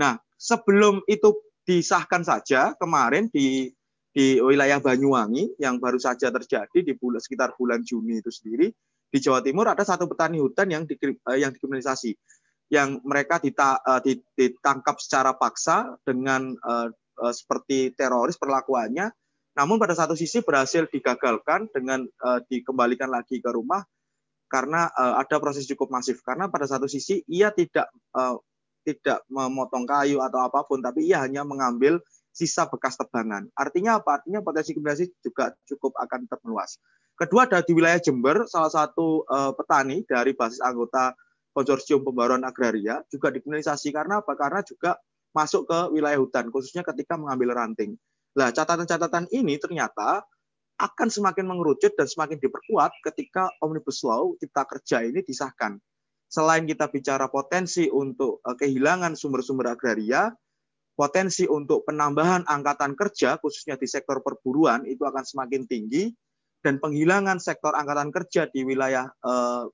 [0.00, 1.36] Nah, sebelum itu
[1.68, 3.68] disahkan saja kemarin di
[4.12, 8.72] di wilayah Banyuwangi yang baru saja terjadi di bulan sekitar bulan Juni itu sendiri
[9.12, 10.88] di Jawa Timur ada satu petani hutan yang
[11.36, 12.16] yang dikriminalisasi
[12.72, 13.76] yang mereka dita,
[14.32, 16.88] ditangkap secara paksa dengan uh,
[17.28, 19.12] seperti teroris perlakuannya,
[19.52, 22.08] namun pada satu sisi berhasil digagalkan dengan
[22.48, 23.84] dikembalikan lagi ke rumah
[24.48, 26.24] karena ada proses cukup masif.
[26.24, 27.92] Karena pada satu sisi ia tidak
[28.82, 32.00] tidak memotong kayu atau apa pun, tapi ia hanya mengambil
[32.32, 33.46] sisa bekas tebangan.
[33.54, 34.24] Artinya apa?
[34.24, 36.80] Artinya potensi kriminalisasi juga cukup akan termeluas.
[37.12, 41.12] Kedua ada di wilayah Jember, salah satu uh, petani dari basis anggota
[41.52, 44.32] konsorsium pembaruan agraria juga dikriminalisasi karena apa?
[44.36, 44.96] Karena juga
[45.32, 47.96] masuk ke wilayah hutan, khususnya ketika mengambil ranting.
[48.36, 50.24] Nah, catatan-catatan ini ternyata
[50.80, 55.76] akan semakin mengerucut dan semakin diperkuat ketika Omnibus Law Cipta Kerja ini disahkan.
[56.32, 60.32] Selain kita bicara potensi untuk uh, kehilangan sumber-sumber agraria,
[60.96, 66.08] potensi untuk penambahan angkatan kerja khususnya di sektor perburuan itu akan semakin tinggi
[66.64, 69.68] dan penghilangan sektor angkatan kerja di wilayah uh,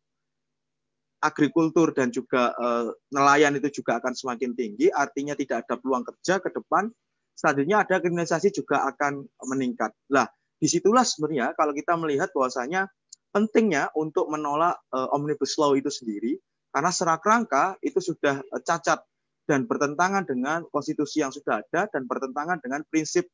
[1.19, 6.39] agrikultur dan juga uh, nelayan itu juga akan semakin tinggi, artinya tidak ada peluang kerja
[6.39, 6.91] ke depan.
[7.35, 9.95] Selanjutnya ada kriminalisasi juga akan meningkat.
[10.11, 10.27] Lah,
[10.59, 12.91] di situlah sebenarnya kalau kita melihat bahwasanya
[13.31, 16.39] pentingnya untuk menolak uh, omnibus law itu sendiri,
[16.71, 19.03] karena serak rangka itu sudah uh, cacat
[19.49, 23.27] dan bertentangan dengan konstitusi yang sudah ada dan bertentangan dengan prinsip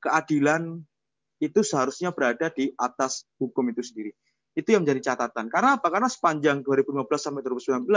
[0.00, 0.80] keadilan
[1.36, 4.16] itu seharusnya berada di atas hukum itu sendiri.
[4.54, 5.50] Itu yang menjadi catatan.
[5.50, 5.90] Karena apa?
[5.90, 7.90] Karena sepanjang 2015 sampai 2019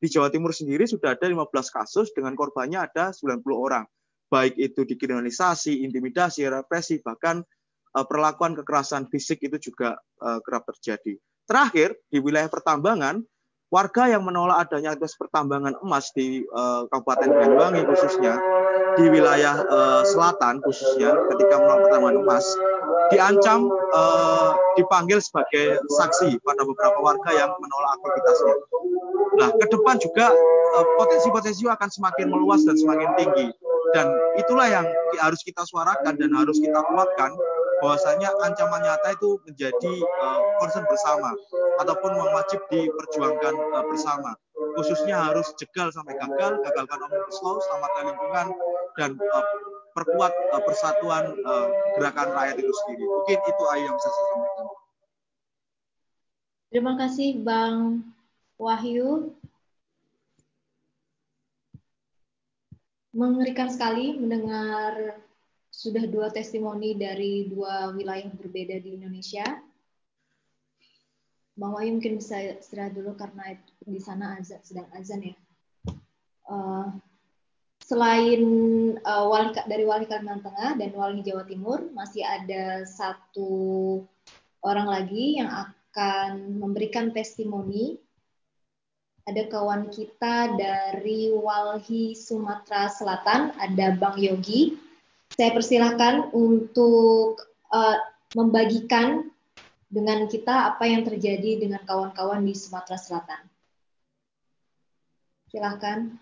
[0.00, 3.84] di Jawa Timur sendiri sudah ada 15 kasus dengan korbannya ada 90 orang.
[4.32, 7.44] Baik itu dikriminalisasi, intimidasi, represi, bahkan
[7.92, 11.20] uh, perlakuan kekerasan fisik itu juga uh, kerap terjadi.
[11.44, 13.20] Terakhir, di wilayah pertambangan,
[13.74, 18.38] warga yang menolak adanya aktivitas pertambangan emas di uh, Kabupaten Banyuwangi khususnya
[18.98, 22.46] di wilayah uh, selatan khususnya ketika menolak pertambangan emas
[23.10, 28.56] diancam uh, dipanggil sebagai saksi pada beberapa warga yang menolak aktivitasnya.
[29.38, 30.30] Nah, ke depan juga
[30.78, 33.50] uh, potensi-potensi akan semakin meluas dan semakin tinggi.
[33.90, 34.06] Dan
[34.38, 34.86] itulah yang
[35.18, 37.34] harus kita suarakan dan harus kita kuatkan
[37.80, 41.32] bahwasanya ancaman nyata itu menjadi uh, concern bersama
[41.80, 44.36] ataupun wajib diperjuangkan uh, bersama.
[44.76, 48.46] Khususnya harus jegal sampai gagal, gagalkan omnibus law, selamatkan lingkungan
[48.94, 49.46] dan uh,
[49.90, 50.30] perkuat
[50.62, 51.34] persatuan
[51.98, 53.04] gerakan rakyat itu sendiri.
[53.10, 54.66] Mungkin itu aja yang bisa saya sampaikan.
[56.70, 58.06] Terima kasih Bang
[58.54, 59.34] Wahyu.
[63.10, 65.18] Mengerikan sekali mendengar
[65.80, 69.48] sudah dua testimoni dari dua wilayah berbeda di Indonesia.
[71.56, 75.34] Bang Wahyu mungkin bisa istirahat dulu karena di sana azan, sedang azan ya.
[76.44, 76.92] Uh,
[77.80, 78.42] selain
[79.00, 84.04] uh, wali dari wali Kalimantan Tengah dan wali Jawa Timur masih ada satu
[84.60, 87.96] orang lagi yang akan memberikan testimoni
[89.24, 94.89] ada kawan kita dari Walhi Sumatera Selatan ada Bang Yogi
[95.40, 97.40] saya persilahkan untuk
[97.72, 97.96] uh,
[98.36, 99.32] membagikan
[99.88, 103.48] dengan kita apa yang terjadi dengan kawan-kawan di Sumatera Selatan.
[105.48, 106.12] Silahkan.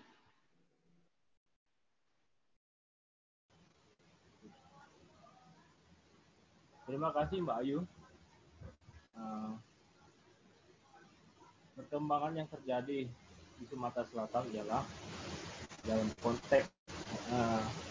[6.87, 7.83] Terima kasih Mbak Ayu.
[9.19, 9.59] Uh,
[11.75, 13.11] perkembangan yang terjadi
[13.59, 14.87] di Sumatera Selatan ialah
[15.83, 16.71] dalam konteks
[17.35, 17.88] uh,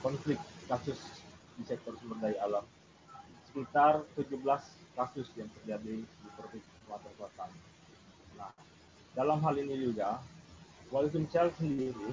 [0.00, 0.98] konflik kasus
[1.56, 2.64] di sektor sumber daya alam.
[3.48, 4.40] Sekitar 17
[4.96, 7.50] kasus yang terjadi di Provinsi Sumatera Selatan.
[8.36, 8.52] Nah,
[9.16, 10.20] dalam hal ini juga,
[10.92, 12.12] Wali Sumsel sendiri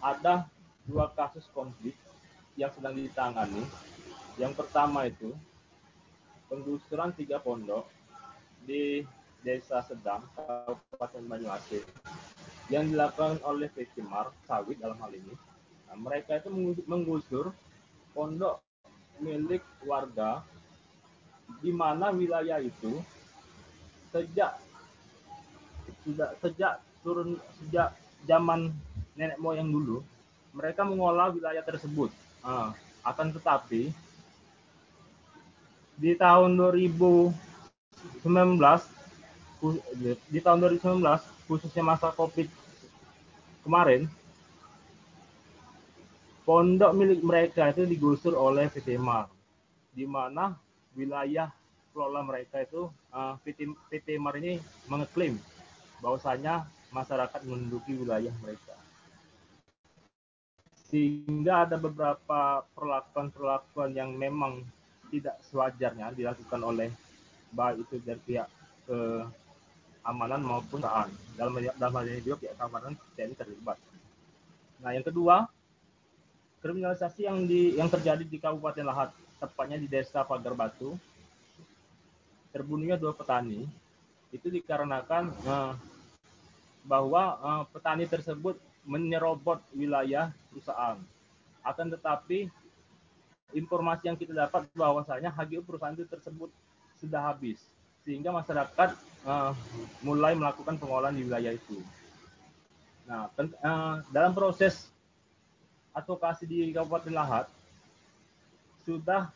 [0.00, 0.48] ada
[0.84, 1.96] dua kasus konflik
[2.56, 3.64] yang sedang ditangani
[4.40, 5.36] yang pertama itu
[6.48, 7.84] penggusuran tiga pondok
[8.64, 9.04] di
[9.44, 11.84] Desa Sedang, Kabupaten Banyuasin
[12.72, 13.68] yang dilakukan oleh
[14.08, 15.36] Mar Sawit dalam hal ini.
[15.90, 16.46] Nah, mereka itu
[16.86, 17.50] menggusur
[18.14, 18.62] pondok
[19.18, 20.46] milik warga
[21.58, 23.02] di mana wilayah itu
[24.14, 24.54] sejak
[26.06, 27.90] sudah sejak turun sejak
[28.22, 28.70] zaman
[29.18, 29.98] nenek moyang dulu
[30.54, 32.14] mereka mengolah wilayah tersebut.
[32.46, 32.70] Nah,
[33.02, 33.90] akan tetapi
[35.98, 37.34] di tahun 2019
[40.30, 41.02] di tahun 2019
[41.50, 42.46] khususnya masa Covid
[43.66, 44.08] kemarin
[46.44, 49.28] pondok milik mereka itu digusur oleh PT Mar
[49.92, 50.56] di mana
[50.96, 51.50] wilayah
[51.90, 52.88] kelola mereka itu
[53.42, 55.36] PT, PT Mar ini mengeklaim
[56.00, 58.74] bahwasanya masyarakat menduduki wilayah mereka
[60.90, 64.66] sehingga ada beberapa perlakuan-perlakuan yang memang
[65.10, 66.90] tidak sewajarnya dilakukan oleh
[67.54, 68.48] baik itu dari pihak
[68.86, 73.78] keamanan maupun keamanan dalam dalam hal ini juga pihak keamanan TNI terlibat.
[74.82, 75.46] Nah yang kedua
[76.60, 80.96] kriminalisasi yang di yang terjadi di Kabupaten Lahat tepatnya di Desa Pagar Batu
[82.52, 83.64] terbunuhnya dua petani
[84.30, 85.74] itu dikarenakan uh,
[86.84, 90.96] bahwa uh, petani tersebut menyerobot wilayah perusahaan.
[91.60, 92.48] Akan tetapi
[93.52, 96.50] informasi yang kita dapat bahwasanya HGU perusahaan itu tersebut
[97.00, 97.58] sudah habis
[98.04, 98.96] sehingga masyarakat
[99.28, 99.52] uh,
[100.00, 101.78] mulai melakukan pengolahan di wilayah itu.
[103.06, 104.89] Nah, uh, dalam proses
[105.94, 107.46] advokasi di Kabupaten Lahat
[108.86, 109.30] sudah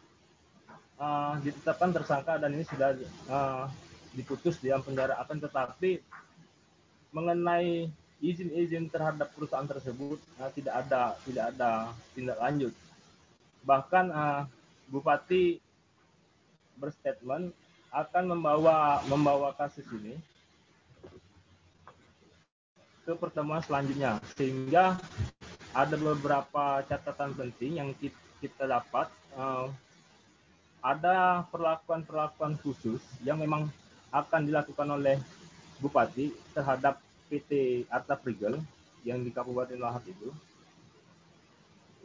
[0.99, 2.97] uh, ditetapkan tersangka dan ini sudah
[3.31, 3.65] uh,
[4.15, 5.19] diputus penjara.
[5.19, 6.01] Akan tetapi
[7.15, 7.91] mengenai
[8.23, 11.71] izin-izin terhadap perusahaan tersebut uh, tidak ada tidak ada
[12.15, 12.73] tindak lanjut.
[13.67, 14.43] Bahkan uh,
[14.89, 15.59] bupati
[16.79, 17.55] berstatement
[17.95, 20.19] akan membawa membawa kasus ini
[23.05, 24.97] ke pertemuan selanjutnya sehingga
[25.75, 27.91] ada beberapa catatan penting yang
[28.39, 29.66] kita dapat uh,
[30.79, 33.66] ada perlakuan-perlakuan khusus yang memang
[34.14, 35.18] akan dilakukan oleh
[35.83, 38.62] bupati terhadap PT Arta Prigel
[39.03, 40.31] yang di Kabupaten Lahat itu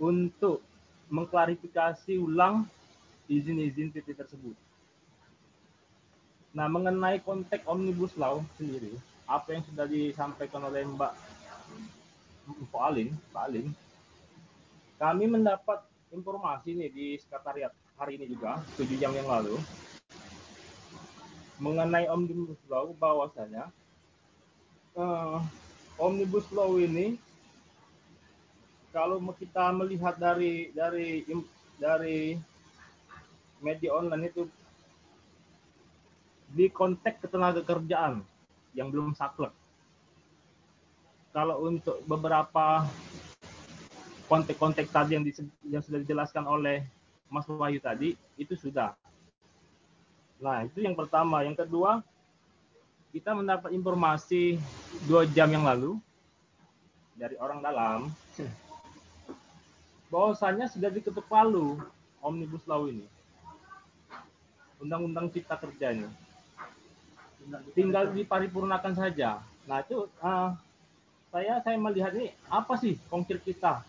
[0.02, 0.66] untuk
[1.14, 2.66] mengklarifikasi ulang
[3.30, 4.58] izin-izin PT tersebut.
[6.50, 8.98] Nah, mengenai konteks Omnibus Law sendiri,
[9.30, 11.14] apa yang sudah disampaikan oleh Mbak
[12.70, 13.68] Pak Alin, Pak Alin,
[14.98, 19.56] kami mendapat informasi nih di sekretariat hari ini juga, 7 jam yang lalu,
[21.60, 23.70] mengenai Omnibus Law bahwasanya
[24.96, 25.44] uh,
[26.00, 27.20] omnibus law ini
[28.90, 31.28] kalau kita melihat dari dari
[31.78, 32.40] dari
[33.60, 34.48] media online itu
[36.50, 38.26] di konteks ketenaga kerjaan
[38.74, 39.54] yang belum saklek.
[41.40, 42.84] Kalau untuk beberapa
[44.28, 45.24] konteks-konteks tadi yang,
[45.72, 46.84] yang sudah dijelaskan oleh
[47.32, 48.92] Mas Wahyu tadi itu sudah.
[50.44, 51.48] Nah itu yang pertama.
[51.48, 52.04] Yang kedua
[53.16, 54.60] kita mendapat informasi
[55.08, 55.96] dua jam yang lalu
[57.16, 58.12] dari orang dalam
[60.12, 61.80] bahwasannya sudah diketuk palu
[62.20, 63.08] omnibus law ini
[64.84, 66.08] undang-undang cipta kerja ini
[67.72, 70.54] tinggal diparipurnakan saja nah itu uh,
[71.30, 73.86] saya saya melihat ini apa sih konkret kita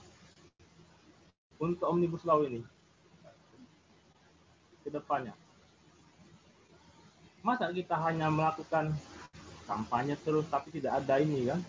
[1.56, 2.60] untuk omnibus law ini?
[4.84, 5.32] Ke depannya.
[7.40, 8.92] Masa kita hanya melakukan
[9.64, 11.60] kampanye terus tapi tidak ada ini kan?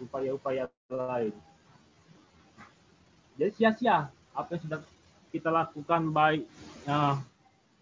[0.00, 1.32] Upaya-upaya lain.
[3.40, 4.80] Jadi sia-sia apa yang sudah
[5.32, 6.44] kita lakukan baik
[6.84, 7.16] uh,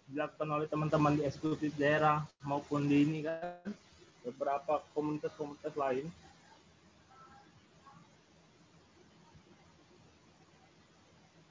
[0.07, 3.67] dilakukan oleh teman-teman di eksekutif daerah maupun di ini kan
[4.21, 6.05] beberapa komunitas-komunitas lain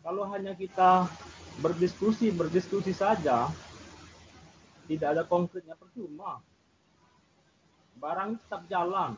[0.06, 1.10] kalau hanya kita
[1.58, 3.50] berdiskusi berdiskusi saja
[4.90, 6.42] tidak ada konkretnya percuma.
[7.94, 9.14] Barang tetap jalan.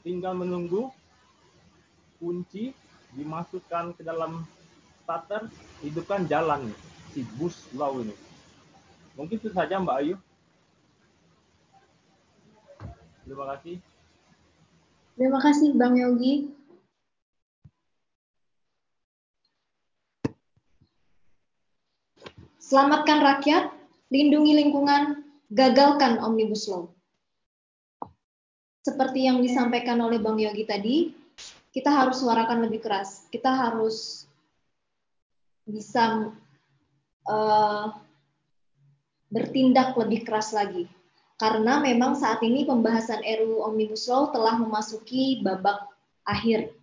[0.00, 0.88] Tinggal menunggu
[2.16, 2.72] kunci
[3.12, 4.48] dimasukkan ke dalam
[5.04, 5.44] starter,
[5.84, 6.72] hidupkan jalan
[7.12, 8.16] si bus law ini.
[9.20, 10.16] Mungkin itu saja Mbak Ayu.
[13.30, 13.78] Terima kasih.
[15.14, 16.50] Terima kasih Bang Yogi.
[22.58, 23.70] Selamatkan rakyat
[24.10, 26.90] lindungi lingkungan, gagalkan Omnibus Law.
[28.82, 31.14] Seperti yang disampaikan oleh Bang Yogi tadi,
[31.70, 33.30] kita harus suarakan lebih keras.
[33.30, 34.26] Kita harus
[35.70, 36.34] bisa
[37.30, 37.94] uh,
[39.30, 40.90] bertindak lebih keras lagi.
[41.40, 45.88] Karena memang saat ini pembahasan RUU Omnibus Law telah memasuki babak
[46.28, 46.76] akhir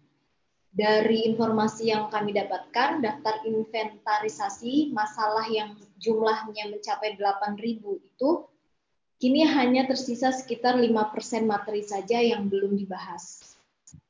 [0.73, 8.29] dari informasi yang kami dapatkan, daftar inventarisasi masalah yang jumlahnya mencapai 8.000 itu
[9.21, 10.89] kini hanya tersisa sekitar 5%
[11.45, 13.53] materi saja yang belum dibahas.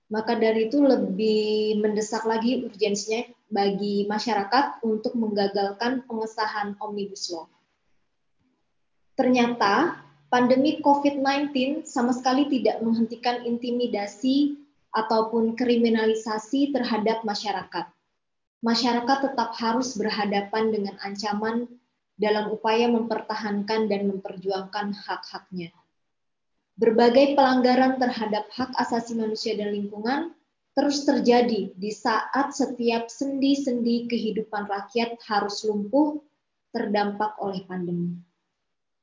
[0.07, 7.51] Maka dari itu lebih mendesak lagi urgensinya bagi masyarakat untuk menggagalkan pengesahan Omnibus Law.
[9.19, 14.59] Ternyata pandemi COVID-19 sama sekali tidak menghentikan intimidasi
[14.91, 17.85] ataupun kriminalisasi terhadap masyarakat.
[18.65, 21.69] Masyarakat tetap harus berhadapan dengan ancaman
[22.17, 25.69] dalam upaya mempertahankan dan memperjuangkan hak-haknya.
[26.77, 30.33] Berbagai pelanggaran terhadap hak asasi manusia dan lingkungan
[30.77, 36.21] terus terjadi di saat setiap sendi-sendi kehidupan rakyat harus lumpuh
[36.69, 38.13] terdampak oleh pandemi.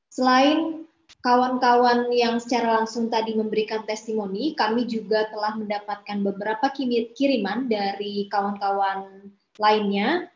[0.07, 0.84] Selain
[1.25, 6.69] kawan-kawan yang secara langsung tadi memberikan testimoni, kami juga telah mendapatkan beberapa
[7.17, 10.29] kiriman dari kawan-kawan lainnya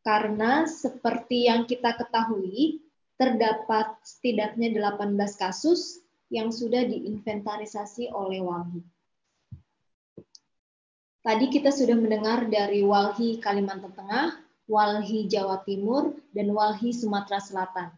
[0.00, 2.80] karena seperti yang kita ketahui
[3.20, 6.00] terdapat setidaknya 18 kasus
[6.32, 8.80] yang sudah diinventarisasi oleh Walhi.
[11.20, 17.92] Tadi kita sudah mendengar dari Walhi Kalimantan Tengah, Walhi Jawa Timur, dan Walhi Sumatera Selatan.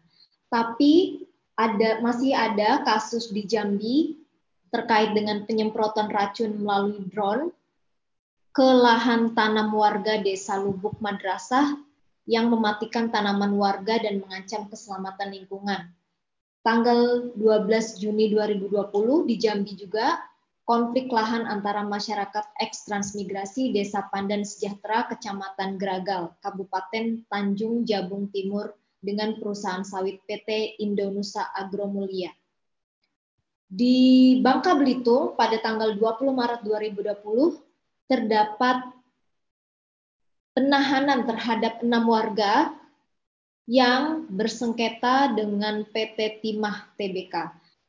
[0.51, 1.25] Tapi
[1.55, 4.19] ada masih ada kasus di Jambi
[4.75, 7.51] terkait dengan penyemprotan racun melalui drone
[8.51, 11.75] ke lahan tanam warga Desa Lubuk Madrasah
[12.27, 15.91] yang mematikan tanaman warga dan mengancam keselamatan lingkungan.
[16.65, 20.17] Tanggal 12 Juni 2020 di Jambi juga
[20.65, 28.73] konflik lahan antara masyarakat eks transmigrasi Desa Pandan Sejahtera, Kecamatan Gragal, Kabupaten Tanjung Jabung Timur
[29.05, 32.33] dengan perusahaan sawit PT Indonesia Agromulia.
[33.69, 38.81] Di Bangka Belitung pada tanggal 20 Maret 2020 terdapat
[40.57, 42.73] penahanan terhadap enam warga
[43.65, 47.35] yang bersengketa dengan PT Timah TBK.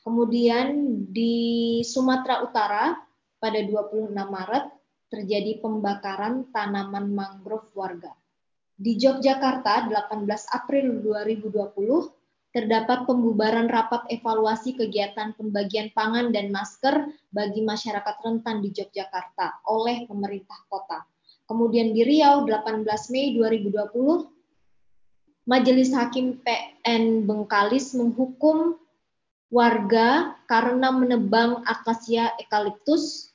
[0.01, 0.69] Kemudian
[1.13, 2.97] di Sumatera Utara
[3.37, 4.65] pada 26 Maret
[5.13, 8.11] terjadi pembakaran tanaman mangrove warga.
[8.77, 12.13] Di Yogyakarta 18 April 2020
[12.53, 20.05] terdapat pembubaran rapat evaluasi kegiatan pembagian pangan dan masker bagi masyarakat rentan di Yogyakarta oleh
[20.05, 21.09] pemerintah kota.
[21.49, 24.37] Kemudian di Riau 18 Mei 2020
[25.47, 28.77] Majelis Hakim PN Bengkalis menghukum
[29.49, 33.31] warga karena menebang akasia eukaliptus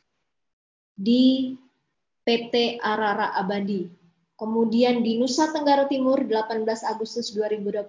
[1.00, 1.56] di
[2.28, 4.01] PT Arara Abadi.
[4.42, 7.86] Kemudian di Nusa Tenggara Timur 18 Agustus 2020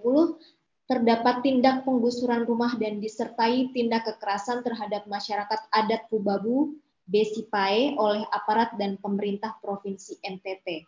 [0.85, 6.77] terdapat tindak penggusuran rumah dan disertai tindak kekerasan terhadap masyarakat adat Pubabu,
[7.09, 10.85] Besipae oleh aparat dan pemerintah Provinsi NTT.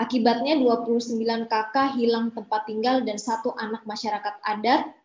[0.00, 4.96] Akibatnya 29 kakak hilang tempat tinggal dan satu anak masyarakat adat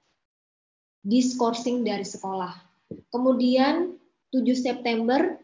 [1.04, 2.56] diskorsing dari sekolah.
[3.12, 4.00] Kemudian
[4.32, 5.43] 7 September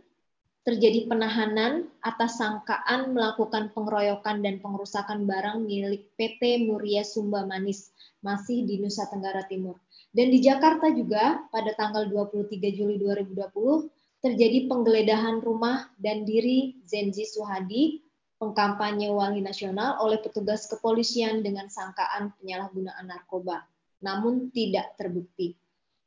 [0.68, 8.68] terjadi penahanan atas sangkaan melakukan pengeroyokan dan pengerusakan barang milik PT Muria Sumba Manis masih
[8.68, 9.80] di Nusa Tenggara Timur.
[10.12, 13.88] Dan di Jakarta juga pada tanggal 23 Juli 2020
[14.20, 18.04] terjadi penggeledahan rumah dan diri Zenzi Suhadi,
[18.36, 23.64] pengkampanye Wali Nasional oleh petugas kepolisian dengan sangkaan penyalahgunaan narkoba
[24.04, 25.56] namun tidak terbukti.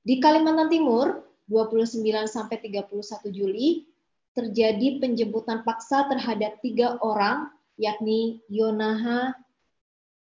[0.02, 3.86] Di Kalimantan Timur, 29 sampai 31 Juli
[4.32, 9.36] terjadi penjemputan paksa terhadap tiga orang, yakni Yonaha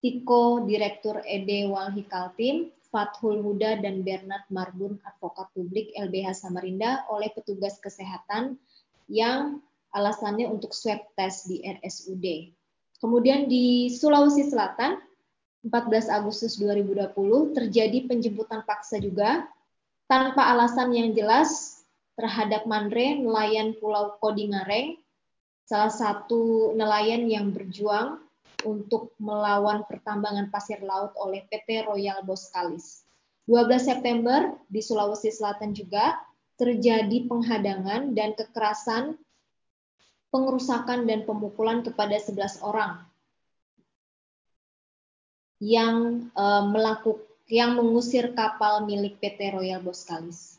[0.01, 7.29] Tiko, Direktur ED Walhi Kaltim, Fathul Huda dan Bernard Marbun, Advokat Publik LBH Samarinda oleh
[7.31, 8.57] petugas kesehatan
[9.07, 9.61] yang
[9.93, 12.57] alasannya untuk swab test di RSUD.
[12.99, 14.97] Kemudian di Sulawesi Selatan,
[15.61, 17.13] 14 Agustus 2020
[17.53, 19.45] terjadi penjemputan paksa juga
[20.09, 21.80] tanpa alasan yang jelas
[22.21, 25.01] terhadap Mandre nelayan Pulau Kodingareng,
[25.65, 28.21] salah satu nelayan yang berjuang
[28.69, 33.09] untuk melawan pertambangan pasir laut oleh PT Royal Boskalis.
[33.49, 36.21] 12 September di Sulawesi Selatan juga
[36.61, 39.17] terjadi penghadangan dan kekerasan,
[40.29, 43.01] pengerusakan dan pemukulan kepada 11 orang
[45.57, 50.50] yang uh, melakukan yang mengusir kapal milik PT Royal Boskalis.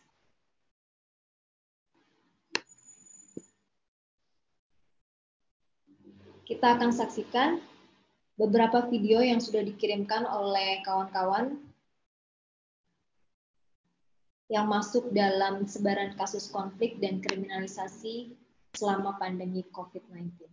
[6.52, 7.64] Kita akan saksikan
[8.36, 11.56] beberapa video yang sudah dikirimkan oleh kawan-kawan
[14.52, 18.36] yang masuk dalam sebaran kasus konflik dan kriminalisasi
[18.76, 20.44] selama pandemi COVID-19.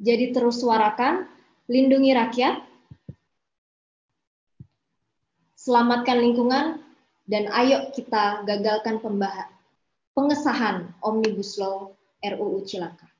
[0.00, 1.35] Jadi terus suarakan,
[1.66, 2.62] lindungi rakyat,
[5.58, 6.78] selamatkan lingkungan,
[7.26, 9.02] dan ayo kita gagalkan
[10.14, 11.90] pengesahan Omnibus Law
[12.22, 13.10] RUU Cilaka.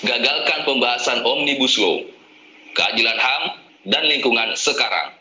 [0.00, 2.02] Gagalkan pembahasan Omnibus Law,
[2.74, 3.42] keadilan HAM,
[3.86, 5.19] dan lingkungan sekarang.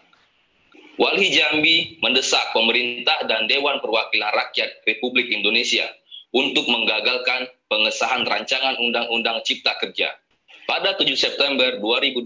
[0.99, 5.87] Walhi Jambi mendesak pemerintah dan Dewan Perwakilan Rakyat Republik Indonesia
[6.35, 10.11] untuk menggagalkan pengesahan rancangan Undang-Undang Cipta Kerja.
[10.67, 12.19] Pada 7 September 2020,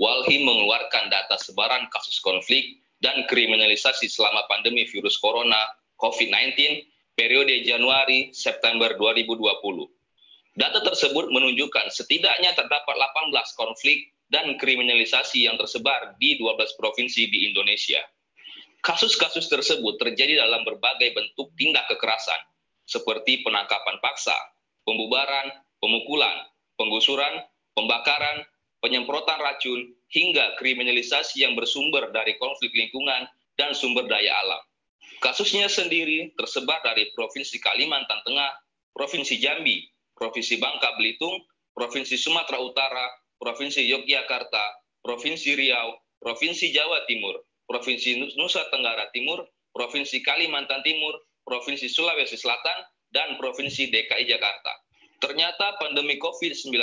[0.00, 5.60] Walhi mengeluarkan data sebaran kasus konflik dan kriminalisasi selama pandemi virus corona
[6.00, 9.44] COVID-19 periode Januari-September 2020.
[10.56, 13.28] Data tersebut menunjukkan setidaknya terdapat 18
[13.60, 18.00] konflik dan kriminalisasi yang tersebar di 12 provinsi di Indonesia.
[18.84, 22.40] Kasus-kasus tersebut terjadi dalam berbagai bentuk tindak kekerasan,
[22.84, 24.36] seperti penangkapan paksa,
[24.84, 25.48] pembubaran,
[25.80, 26.44] pemukulan,
[26.76, 27.40] penggusuran,
[27.72, 28.44] pembakaran,
[28.84, 33.24] penyemprotan racun, hingga kriminalisasi yang bersumber dari konflik lingkungan
[33.56, 34.62] dan sumber daya alam.
[35.24, 38.52] Kasusnya sendiri tersebar dari Provinsi Kalimantan Tengah,
[38.92, 41.40] Provinsi Jambi, Provinsi Bangka Belitung,
[41.72, 43.08] Provinsi Sumatera Utara,
[43.38, 51.90] Provinsi Yogyakarta, Provinsi Riau, Provinsi Jawa Timur, Provinsi Nusa Tenggara Timur, Provinsi Kalimantan Timur, Provinsi
[51.90, 54.72] Sulawesi Selatan, dan Provinsi DKI Jakarta.
[55.22, 56.74] Ternyata pandemi COVID-19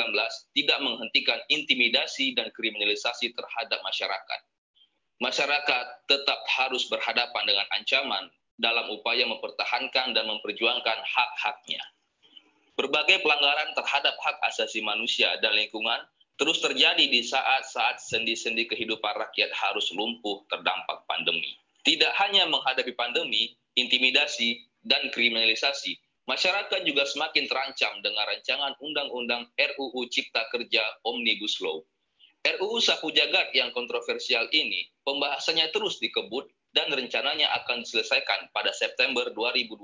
[0.56, 4.40] tidak menghentikan intimidasi dan kriminalisasi terhadap masyarakat.
[5.22, 8.26] Masyarakat tetap harus berhadapan dengan ancaman
[8.58, 11.82] dalam upaya mempertahankan dan memperjuangkan hak-haknya.
[12.74, 16.02] Berbagai pelanggaran terhadap hak asasi manusia dan lingkungan
[16.42, 21.54] terus terjadi di saat-saat sendi-sendi kehidupan rakyat harus lumpuh terdampak pandemi.
[21.86, 30.10] Tidak hanya menghadapi pandemi, intimidasi, dan kriminalisasi, masyarakat juga semakin terancam dengan rancangan Undang-Undang RUU
[30.10, 31.86] Cipta Kerja Omnibus Law.
[32.42, 39.30] RUU Sapu Jagat yang kontroversial ini, pembahasannya terus dikebut dan rencananya akan diselesaikan pada September
[39.30, 39.78] 2020.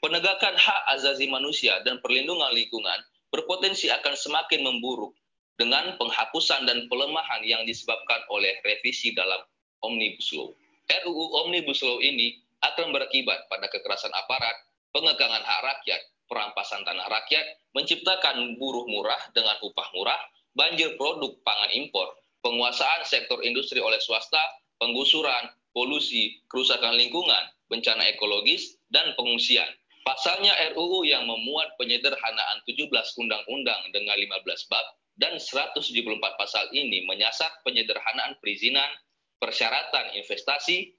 [0.00, 5.12] Penegakan hak azazi manusia dan perlindungan lingkungan berpotensi akan semakin memburuk
[5.60, 9.40] dengan penghapusan dan pelemahan yang disebabkan oleh revisi dalam
[9.84, 10.50] Omnibus Law.
[10.88, 14.56] RUU Omnibus Law ini akan berakibat pada kekerasan aparat,
[14.94, 16.00] pengekangan hak rakyat,
[16.30, 17.44] perampasan tanah rakyat,
[17.74, 20.20] menciptakan buruh murah dengan upah murah,
[20.54, 22.08] banjir produk pangan impor,
[22.40, 24.40] penguasaan sektor industri oleh swasta,
[24.78, 29.68] penggusuran, polusi, kerusakan lingkungan, bencana ekologis, dan pengungsian.
[30.02, 32.90] Pasalnya RUU yang memuat penyederhanaan 17
[33.22, 34.86] undang-undang dengan 15 bab
[35.20, 35.80] dan 174
[36.40, 38.88] pasal ini menyasar penyederhanaan perizinan,
[39.42, 40.96] persyaratan investasi,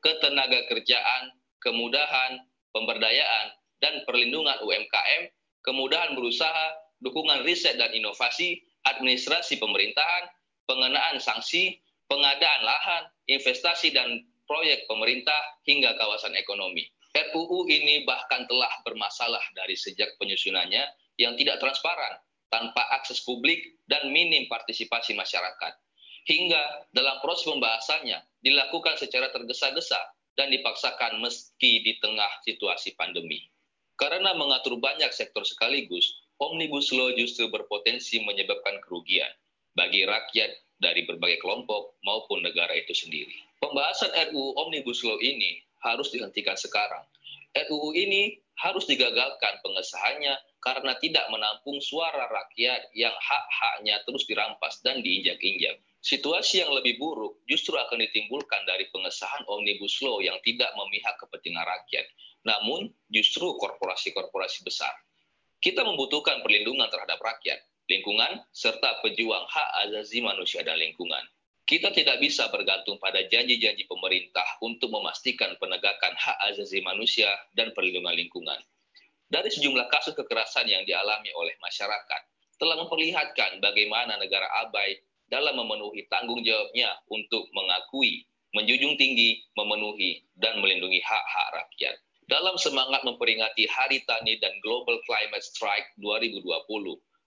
[0.00, 3.46] ketenaga kerjaan, kemudahan, pemberdayaan,
[3.82, 5.28] dan perlindungan UMKM,
[5.66, 6.66] kemudahan berusaha,
[7.04, 10.24] dukungan riset dan inovasi, administrasi pemerintahan,
[10.64, 11.76] pengenaan sanksi,
[12.08, 16.84] pengadaan lahan, investasi dan proyek pemerintah hingga kawasan ekonomi.
[17.14, 20.82] RUU ini bahkan telah bermasalah dari sejak penyusunannya
[21.16, 22.18] yang tidak transparan,
[22.54, 25.74] tanpa akses publik dan minim partisipasi masyarakat.
[26.30, 29.98] Hingga dalam proses pembahasannya dilakukan secara tergesa-gesa
[30.38, 33.42] dan dipaksakan meski di tengah situasi pandemi.
[33.98, 36.06] Karena mengatur banyak sektor sekaligus,
[36.38, 39.30] Omnibus Law justru berpotensi menyebabkan kerugian
[39.74, 43.34] bagi rakyat dari berbagai kelompok maupun negara itu sendiri.
[43.58, 47.02] Pembahasan RUU Omnibus Law ini harus dihentikan sekarang.
[47.54, 50.34] RUU ini harus digagalkan pengesahannya
[50.64, 55.76] karena tidak menampung suara rakyat yang hak-haknya terus dirampas dan diinjak-injak.
[56.00, 61.68] Situasi yang lebih buruk justru akan ditimbulkan dari pengesahan Omnibus Law yang tidak memihak kepentingan
[61.68, 62.08] rakyat,
[62.48, 64.92] namun justru korporasi-korporasi besar.
[65.60, 67.60] Kita membutuhkan perlindungan terhadap rakyat,
[67.92, 71.24] lingkungan, serta pejuang hak azazi manusia dan lingkungan.
[71.64, 78.16] Kita tidak bisa bergantung pada janji-janji pemerintah untuk memastikan penegakan hak azazi manusia dan perlindungan
[78.16, 78.60] lingkungan
[79.34, 82.22] dari sejumlah kasus kekerasan yang dialami oleh masyarakat
[82.54, 84.94] telah memperlihatkan bagaimana negara abai
[85.26, 88.22] dalam memenuhi tanggung jawabnya untuk mengakui,
[88.54, 91.98] menjunjung tinggi, memenuhi, dan melindungi hak-hak rakyat.
[92.30, 96.46] Dalam semangat memperingati Hari Tani dan Global Climate Strike 2020,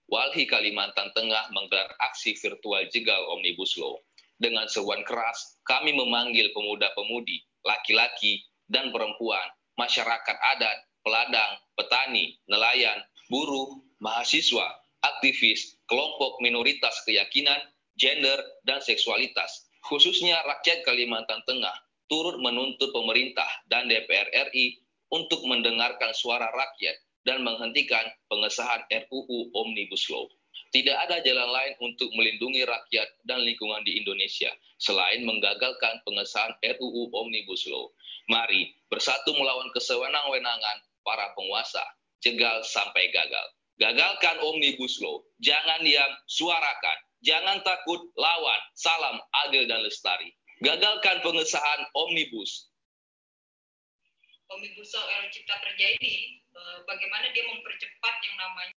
[0.08, 4.00] Walhi Kalimantan Tengah menggelar aksi virtual jegal Omnibus Law.
[4.40, 9.44] Dengan seruan keras, kami memanggil pemuda-pemudi, laki-laki, dan perempuan,
[9.76, 13.00] masyarakat adat, peladang, petani, nelayan,
[13.32, 17.56] buruh, mahasiswa, aktivis, kelompok minoritas keyakinan,
[17.96, 18.36] gender,
[18.68, 21.72] dan seksualitas, khususnya rakyat Kalimantan Tengah,
[22.12, 30.12] turut menuntut pemerintah dan DPR RI untuk mendengarkan suara rakyat dan menghentikan pengesahan RUU Omnibus
[30.12, 30.28] Law.
[30.68, 37.08] Tidak ada jalan lain untuk melindungi rakyat dan lingkungan di Indonesia selain menggagalkan pengesahan RUU
[37.16, 37.88] Omnibus Law.
[38.28, 41.80] Mari bersatu melawan kesewenang-wenangan para penguasa,
[42.20, 43.46] jegal sampai gagal.
[43.80, 49.16] Gagalkan Omnibus Law, jangan diam, suarakan, jangan takut, lawan, salam
[49.48, 50.28] adil dan lestari.
[50.60, 52.68] Gagalkan pengesahan Omnibus.
[54.52, 58.77] Omnibus Law Cipta Kerja ini, eh, bagaimana dia mempercepat yang namanya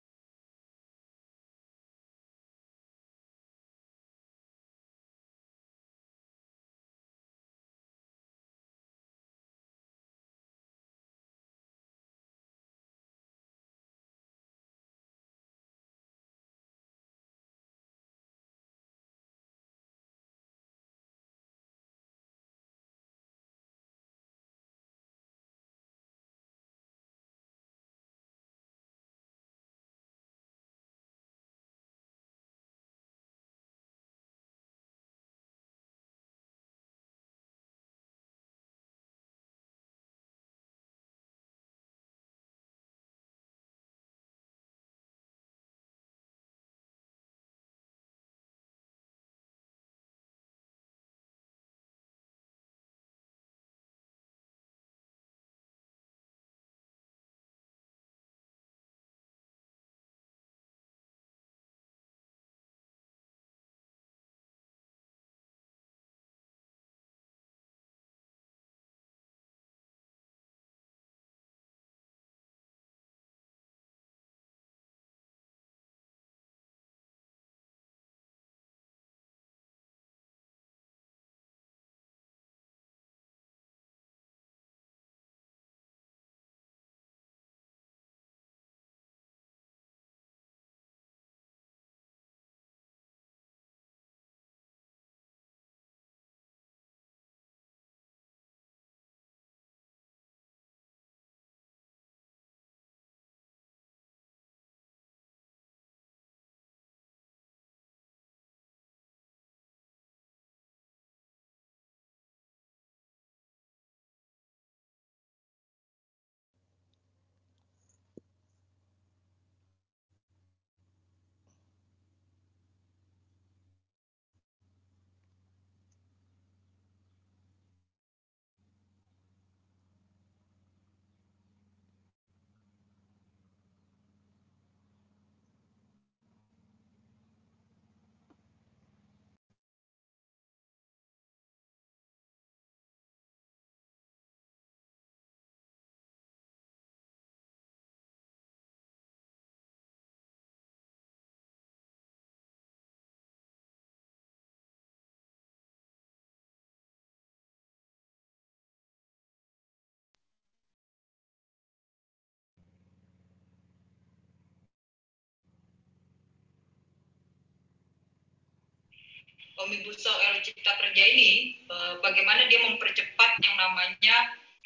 [169.59, 174.15] Omnibus Law RUU Cipta Kerja ini eh, bagaimana dia mempercepat yang namanya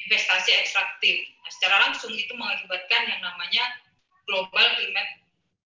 [0.06, 1.26] investasi ekstraktif.
[1.42, 3.64] Nah, secara langsung itu mengakibatkan yang namanya
[4.26, 5.12] global climate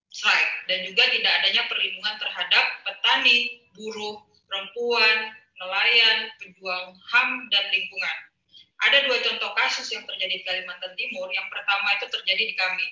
[0.08, 4.16] strike dan juga tidak adanya perlindungan terhadap petani, buruh,
[4.48, 8.16] perempuan, nelayan, pejuang HAM dan lingkungan.
[8.78, 11.26] Ada dua contoh kasus yang terjadi di Kalimantan Timur.
[11.34, 12.86] Yang pertama itu terjadi di kami.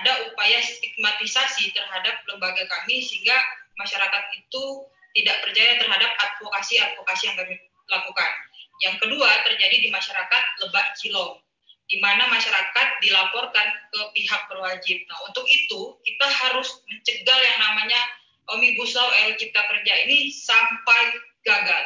[0.00, 3.36] Ada upaya stigmatisasi terhadap lembaga kami sehingga
[3.80, 4.64] masyarakat itu
[5.14, 7.54] tidak percaya terhadap advokasi-advokasi yang kami
[7.88, 8.30] lakukan.
[8.82, 11.38] Yang kedua terjadi di masyarakat Lebak Cilong,
[11.86, 14.98] di mana masyarakat dilaporkan ke pihak berwajib.
[15.06, 18.00] Nah, untuk itu kita harus mencegah yang namanya
[18.50, 21.02] Omnibus Law RUU Cipta Kerja ini sampai
[21.46, 21.84] gagal.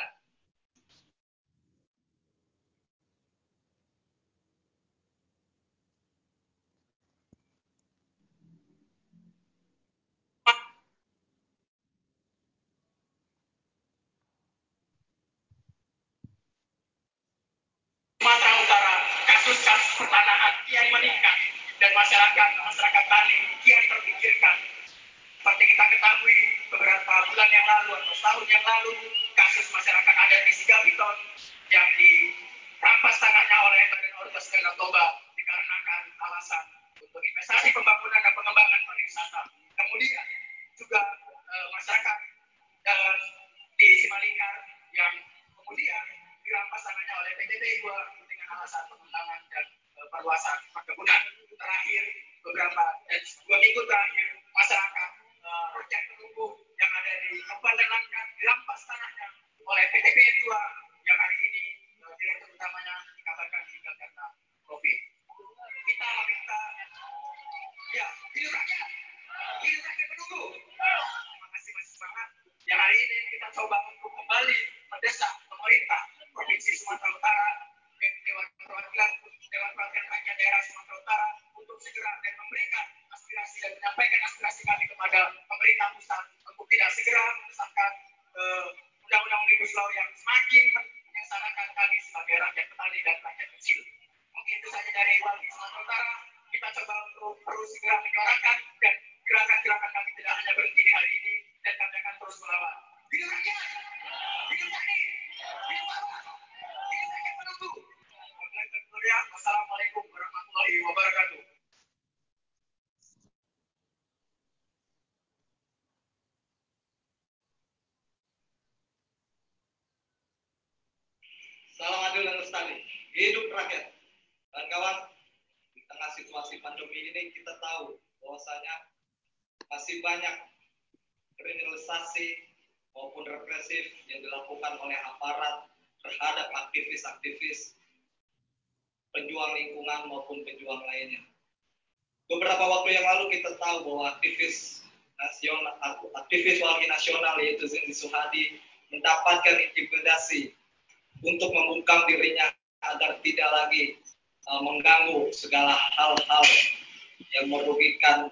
[157.39, 158.28] Yang merugikan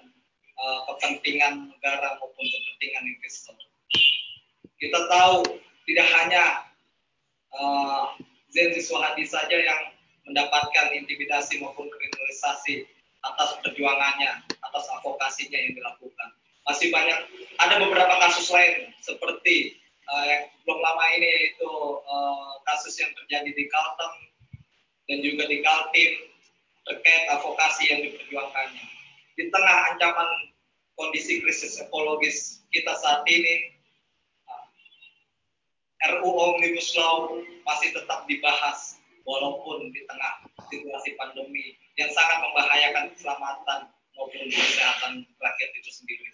[0.59, 3.55] uh, kepentingan negara maupun kepentingan investor.
[4.77, 5.41] Kita tahu
[5.87, 6.43] tidak hanya
[7.55, 8.13] uh,
[8.51, 9.81] Zenzi Suhadi saja yang
[10.27, 12.83] mendapatkan intimidasi maupun kriminalisasi
[13.23, 16.29] atas perjuangannya, atas advokasinya yang dilakukan.
[16.67, 17.19] Masih banyak,
[17.63, 19.79] ada beberapa kasus lain seperti
[20.11, 21.71] uh, yang belum lama ini yaitu
[22.03, 24.15] uh, kasus yang terjadi di Kalteng
[25.07, 26.11] dan juga di Kaltim
[26.87, 28.96] terkait advokasi yang diperjuangkannya.
[29.37, 30.49] Di tengah ancaman
[30.97, 33.77] kondisi krisis ekologis kita saat ini,
[34.49, 34.65] uh,
[36.17, 37.37] RUU Omnibus Law
[37.69, 38.97] masih tetap dibahas
[39.29, 43.79] walaupun di tengah situasi pandemi yang sangat membahayakan keselamatan
[44.17, 46.27] maupun kesehatan rakyat itu sendiri.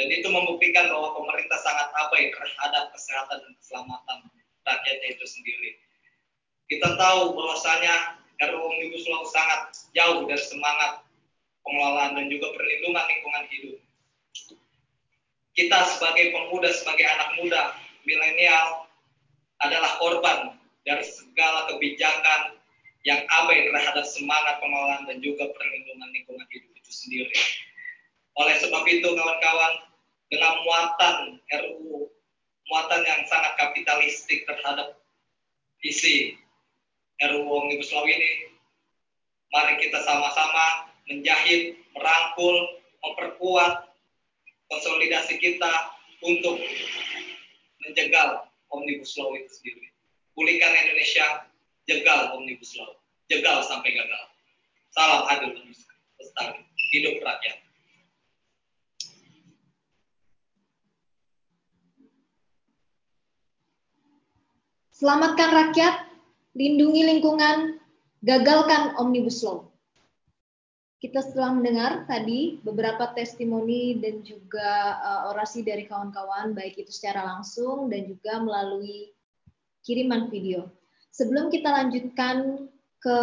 [0.00, 4.18] Dan itu membuktikan bahwa pemerintah sangat abai terhadap kesehatan dan keselamatan
[4.64, 5.70] rakyatnya itu sendiri.
[6.72, 8.16] Kita tahu bahwasanya
[8.48, 11.04] RUU Omnibus Law sangat jauh dari semangat
[11.64, 13.78] pengelolaan dan juga perlindungan lingkungan hidup.
[15.54, 17.62] Kita sebagai pemuda, sebagai anak muda,
[18.06, 18.86] milenial
[19.60, 20.56] adalah korban
[20.88, 22.56] dari segala kebijakan
[23.04, 27.36] yang abai terhadap semangat pengelolaan dan juga perlindungan lingkungan hidup itu sendiri.
[28.40, 29.90] Oleh sebab itu kawan-kawan,
[30.30, 31.16] dengan muatan
[31.50, 32.06] RUU,
[32.70, 34.94] muatan yang sangat kapitalistik terhadap
[35.82, 36.38] isi
[37.18, 38.54] RUU Omnibus Law ini,
[39.50, 42.56] mari kita sama-sama menjahit, merangkul,
[43.00, 43.88] memperkuat
[44.70, 45.72] konsolidasi kita
[46.20, 46.60] untuk
[47.86, 49.88] menjegal Omnibus Law itu sendiri.
[50.36, 51.50] Pulihkan Indonesia,
[51.88, 54.24] jegal Omnibus Law, jegal sampai gagal.
[54.90, 55.54] Salam adil
[56.18, 56.62] lestari,
[56.94, 57.58] hidup rakyat.
[65.00, 65.94] Selamatkan rakyat,
[66.52, 67.80] lindungi lingkungan,
[68.20, 69.69] gagalkan Omnibus Law.
[71.00, 77.24] Kita setelah mendengar tadi beberapa testimoni dan juga uh, orasi dari kawan-kawan, baik itu secara
[77.24, 79.08] langsung dan juga melalui
[79.80, 80.68] kiriman video.
[81.08, 82.68] Sebelum kita lanjutkan
[83.00, 83.18] ke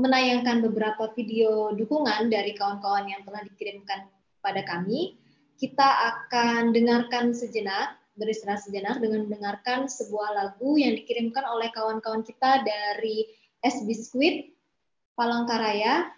[0.00, 4.08] menayangkan beberapa video dukungan dari kawan-kawan yang telah dikirimkan
[4.40, 5.20] pada kami,
[5.60, 12.64] kita akan dengarkan sejenak beristirahat sejenak dengan mendengarkan sebuah lagu yang dikirimkan oleh kawan-kawan kita
[12.64, 13.28] dari
[13.60, 14.56] S Biskuit
[15.16, 16.08] Palangkaraya,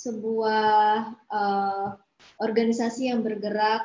[0.00, 1.88] sebuah uh,
[2.40, 3.84] organisasi yang bergerak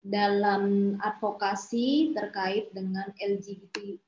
[0.00, 4.00] dalam advokasi terkait dengan LGBTIQ+.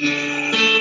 [0.00, 0.79] Buruh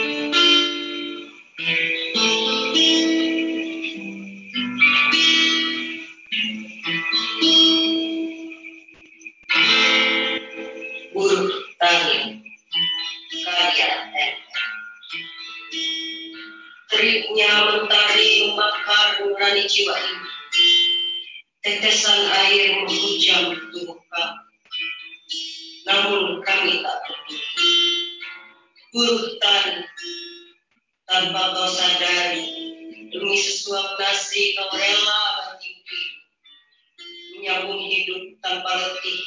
[17.29, 20.29] Teriknya mentari membakar nurani jiwa ini.
[21.61, 24.41] Tetesan air menghujam tubuh kami.
[25.85, 27.73] Namun kami tak peduli
[28.89, 29.29] buruh
[31.05, 32.49] tanpa kau sadari
[33.13, 36.09] demi sesuap nasi kau rela banting diri
[37.37, 39.21] menyambung hidup tanpa letih.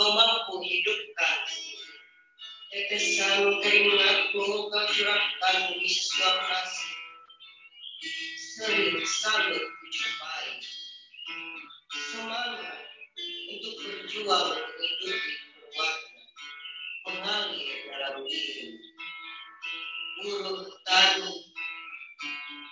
[0.00, 1.38] Kau mampu hidupkan.
[2.72, 6.81] Tetesan keringatmu kau curahkan di sesuap nasi.
[8.52, 10.60] Sering salut kujumpai.
[12.12, 12.84] Semangat
[13.48, 15.32] untuk berjuang menghidupi
[15.72, 16.20] keluarga.
[17.08, 18.76] Mengalir dalam diri.
[20.20, 21.32] Buruh tani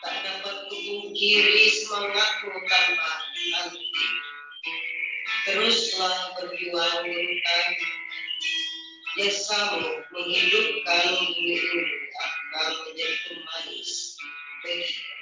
[0.05, 4.09] tak dapat kupungkiri semangatmu tanpa henti.
[5.49, 7.73] Teruslah berjuang bintang.
[9.17, 11.83] Jasamu menghidupkan bumi ini
[12.21, 14.21] akan menjadi pemanis
[14.61, 15.20] bagi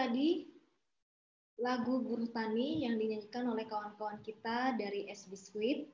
[0.00, 0.48] tadi
[1.60, 5.92] lagu Buruh Tani yang dinyanyikan oleh kawan-kawan kita dari S Biskuit.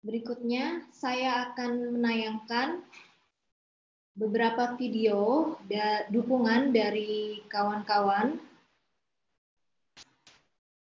[0.00, 2.80] Berikutnya saya akan menayangkan
[4.16, 8.40] beberapa video da dukungan dari kawan-kawan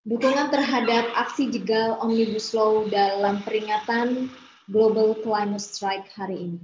[0.05, 4.29] dukungan terhadap aksi jegal Omnibus Law dalam peringatan
[4.69, 6.61] Global Climate Strike hari ini.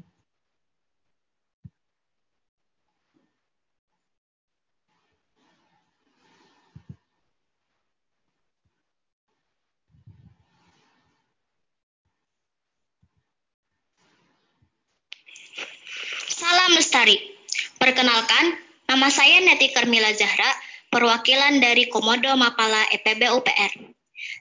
[16.36, 17.18] Salam Lestari.
[17.86, 18.58] Perkenalkan,
[18.90, 20.50] nama saya Neti Karmila Zahra,
[20.90, 23.78] perwakilan dari Komodo Mapala EPB UPR.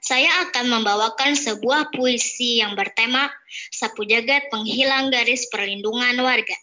[0.00, 3.28] Saya akan membawakan sebuah puisi yang bertema
[3.68, 6.56] Sapu Jagat Penghilang Garis Perlindungan Warga.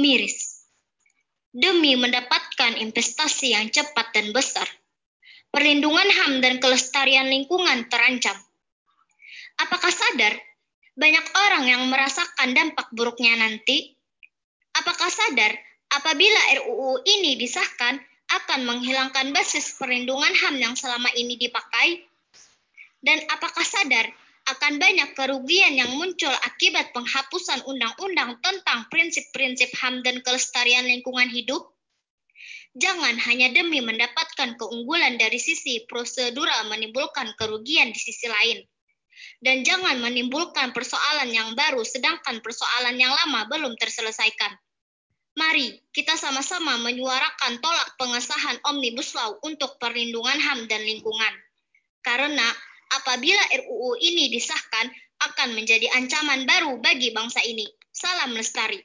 [0.00, 0.64] Miris.
[1.52, 4.64] Demi mendapatkan investasi yang cepat dan besar,
[5.52, 8.40] perlindungan HAM dan kelestarian lingkungan terancam.
[9.60, 10.40] Apakah sadar
[10.96, 13.95] banyak orang yang merasakan dampak buruknya nanti
[14.86, 15.50] Apakah sadar
[15.98, 17.98] apabila RUU ini disahkan
[18.30, 22.06] akan menghilangkan basis perlindungan HAM yang selama ini dipakai?
[23.02, 24.06] Dan apakah sadar
[24.46, 31.66] akan banyak kerugian yang muncul akibat penghapusan undang-undang tentang prinsip-prinsip HAM dan kelestarian lingkungan hidup?
[32.78, 38.62] Jangan hanya demi mendapatkan keunggulan dari sisi prosedural menimbulkan kerugian di sisi lain.
[39.42, 44.54] Dan jangan menimbulkan persoalan yang baru sedangkan persoalan yang lama belum terselesaikan.
[45.36, 51.34] Mari kita sama-sama menyuarakan tolak pengesahan Omnibus Law untuk perlindungan HAM dan lingkungan.
[52.00, 52.48] Karena
[52.96, 54.88] apabila RUU ini disahkan
[55.20, 57.68] akan menjadi ancaman baru bagi bangsa ini.
[57.92, 58.80] Salam lestari.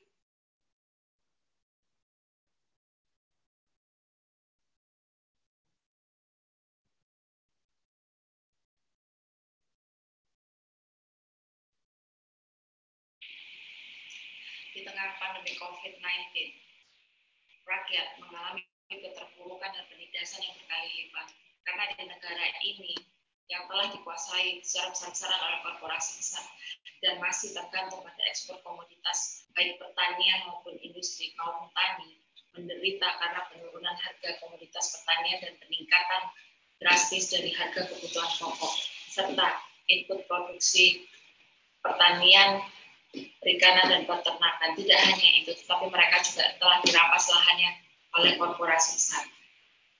[14.81, 16.57] Di tengah pandemi COVID-19.
[17.69, 21.27] rakyat mengalami keterpurukan dan penindasan yang berkali lipat.
[21.61, 22.97] Karena di negara ini
[23.45, 26.41] yang telah dikuasai secara besar-besaran oleh korporasi besar
[27.05, 32.17] dan masih tergantung pada ekspor komoditas baik pertanian maupun industri kaum tani
[32.57, 36.23] menderita karena penurunan harga komoditas pertanian dan peningkatan
[36.81, 38.73] drastis dari harga kebutuhan pokok
[39.13, 39.61] serta
[39.93, 41.05] input produksi
[41.85, 42.65] pertanian,
[43.13, 44.69] perikanan dan peternakan.
[44.75, 47.71] Tidak hanya itu, tetapi mereka juga telah dirampas lahannya
[48.19, 49.23] oleh korporasi besar,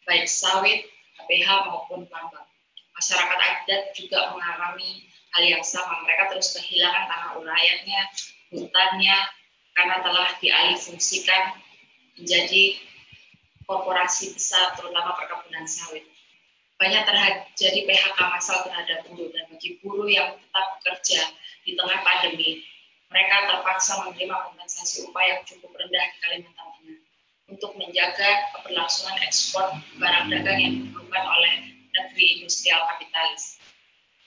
[0.04, 0.84] baik sawit,
[1.16, 2.48] KPH maupun tambang.
[2.92, 6.04] Masyarakat adat juga mengalami hal yang sama.
[6.04, 8.02] Mereka terus kehilangan tanah urayanya,
[8.52, 9.18] hutannya,
[9.72, 11.56] karena telah dialihfungsikan
[12.20, 12.78] menjadi
[13.64, 16.04] korporasi besar, terutama perkebunan sawit.
[16.76, 21.22] Banyak terjadi PHK massal terhadap buruh dan bagi buruh yang tetap bekerja
[21.62, 22.61] di tengah pandemi,
[23.72, 27.00] terpaksa menerima kompensasi upah yang cukup rendah di Kalimantan Tengah
[27.56, 29.64] untuk menjaga keberlangsungan ekspor
[29.96, 33.64] barang dagang yang diperlukan oleh negeri industrial kapitalis.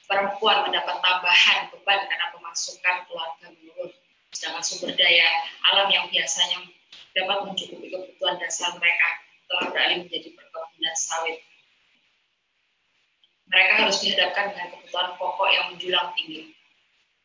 [0.08, 3.92] Perempuan mendapat tambahan beban karena pemasukan keluarga menurun,
[4.32, 5.28] sedangkan sumber daya
[5.68, 6.64] alam yang biasanya
[7.12, 9.08] dapat mencukupi kebutuhan dasar mereka
[9.44, 11.44] telah beralih menjadi perkebunan sawit.
[13.52, 16.56] Mereka harus dihadapkan dengan kebutuhan pokok yang menjulang tinggi.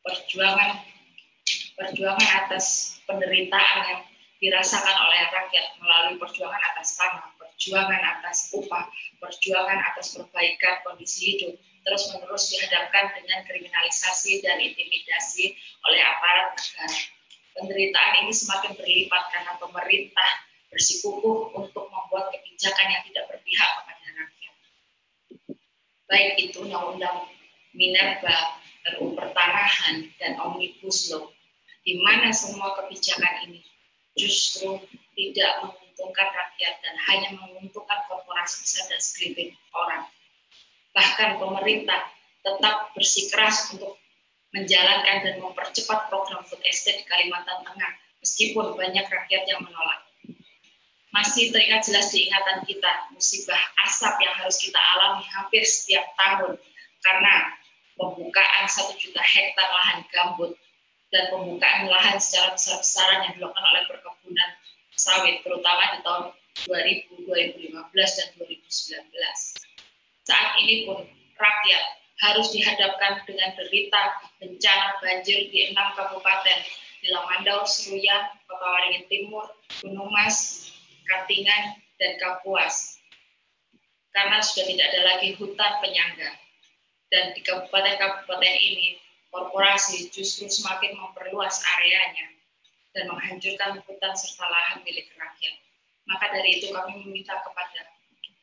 [0.03, 0.98] Perjuangan
[1.79, 4.01] perjuangan atas penderitaan yang
[4.43, 8.87] dirasakan oleh rakyat melalui perjuangan atas tanah, perjuangan atas upah,
[9.23, 11.55] perjuangan atas perbaikan kondisi hidup,
[11.87, 15.55] terus-menerus dihadapkan dengan kriminalisasi dan intimidasi
[15.87, 16.99] oleh aparat negara
[17.59, 20.31] penderitaan ini semakin berlipat karena pemerintah
[20.71, 24.55] bersikukuh untuk membuat kebijakan yang tidak berpihak kepada rakyat.
[26.07, 27.27] Baik itu Undang-Undang
[27.75, 28.59] Minerba,
[28.95, 31.29] RUU Pertanahan, dan Omnibus Law,
[31.83, 33.61] di mana semua kebijakan ini
[34.17, 34.79] justru
[35.15, 40.03] tidak menguntungkan rakyat dan hanya menguntungkan korporasi besar dan segelintir orang.
[40.95, 42.01] Bahkan pemerintah
[42.43, 43.99] tetap bersikeras untuk
[44.55, 47.91] menjalankan dan mempercepat program food estate di Kalimantan Tengah,
[48.23, 50.09] meskipun banyak rakyat yang menolak.
[51.09, 53.57] Masih teringat jelas di ingatan kita musibah
[53.89, 56.53] asap yang harus kita alami hampir setiap tahun
[57.01, 57.33] karena
[57.97, 60.53] pembukaan satu juta hektar lahan gambut
[61.09, 64.49] dan pembukaan lahan secara besar-besaran yang dilakukan oleh perkebunan
[64.93, 66.23] sawit, terutama di tahun
[66.67, 69.09] 2000, 2015, dan 2019.
[70.27, 71.01] Saat ini pun
[71.39, 71.83] rakyat
[72.19, 76.59] harus dihadapkan dengan derita bencana banjir di enam kabupaten
[76.99, 79.47] di Lamandau, Seruyan, Kota Waringin Timur,
[79.79, 80.67] Gunung Mas,
[81.07, 82.99] Katingan, dan Kapuas.
[84.11, 86.35] Karena sudah tidak ada lagi hutan penyangga.
[87.09, 88.99] Dan di kabupaten-kabupaten ini,
[89.29, 92.33] korporasi justru semakin memperluas areanya
[92.93, 95.55] dan menghancurkan hutan serta lahan milik rakyat.
[96.09, 97.85] Maka dari itu kami meminta kepada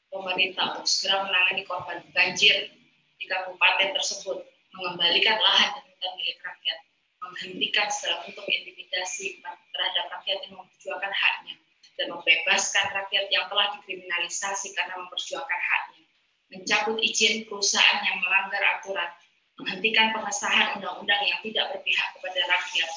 [0.06, 2.70] pemerintah untuk segera menangani korban banjir
[3.18, 4.46] di kabupaten tersebut,
[4.78, 6.78] mengembalikan lahan dan hutan milik rakyat,
[7.18, 11.54] menghentikan segala bentuk intimidasi terhadap rakyat yang memperjuangkan haknya,
[11.98, 16.02] dan membebaskan rakyat yang telah dikriminalisasi karena memperjuangkan haknya,
[16.54, 19.10] mencabut izin perusahaan yang melanggar aturan,
[19.56, 22.90] menghentikan pengesahan undang-undang yang tidak berpihak kepada rakyat,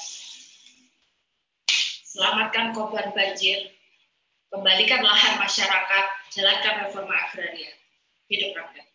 [2.04, 3.72] selamatkan korban banjir,
[4.52, 7.72] kembalikan lahan masyarakat, jalankan reforma agraria.
[8.30, 8.86] Hidup rakyat.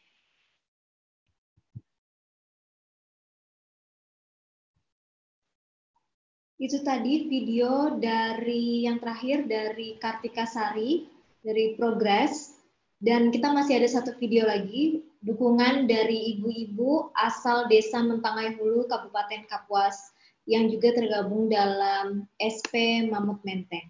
[6.56, 11.04] Itu tadi video dari yang terakhir dari Kartika Sari
[11.44, 12.56] dari Progress
[13.04, 19.50] dan kita masih ada satu video lagi dukungan dari ibu-ibu asal Desa Mentangai Hulu Kabupaten
[19.50, 20.14] Kapuas
[20.46, 23.90] yang juga tergabung dalam SP Mamut Menteng.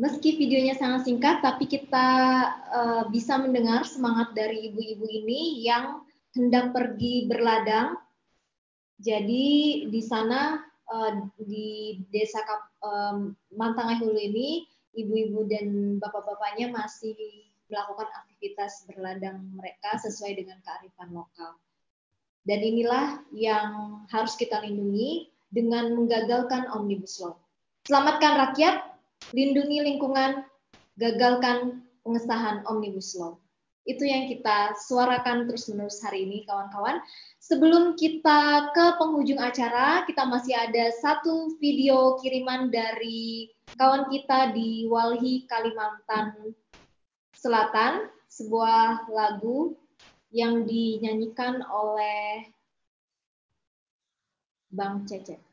[0.00, 2.08] Meski videonya sangat singkat, tapi kita
[2.72, 6.00] uh, bisa mendengar semangat dari ibu-ibu ini yang
[6.32, 8.00] hendak pergi berladang.
[8.96, 10.56] Jadi di sana
[10.88, 12.40] uh, di desa
[12.80, 14.64] um, Mantangai Hulu ini,
[14.96, 17.12] ibu-ibu dan bapak-bapaknya masih
[17.68, 21.60] melakukan aktivitas berladang mereka sesuai dengan kearifan lokal.
[22.48, 27.36] Dan inilah yang harus kita lindungi dengan menggagalkan Omnibus Law.
[27.84, 28.89] Selamatkan rakyat,
[29.30, 30.42] lindungi lingkungan,
[30.98, 33.38] gagalkan pengesahan Omnibus Law.
[33.88, 37.00] Itu yang kita suarakan terus-menerus hari ini, kawan-kawan.
[37.40, 43.48] Sebelum kita ke penghujung acara, kita masih ada satu video kiriman dari
[43.80, 46.52] kawan kita di Walhi, Kalimantan
[47.32, 49.74] Selatan, sebuah lagu
[50.30, 52.46] yang dinyanyikan oleh
[54.70, 55.49] Bang Cecep.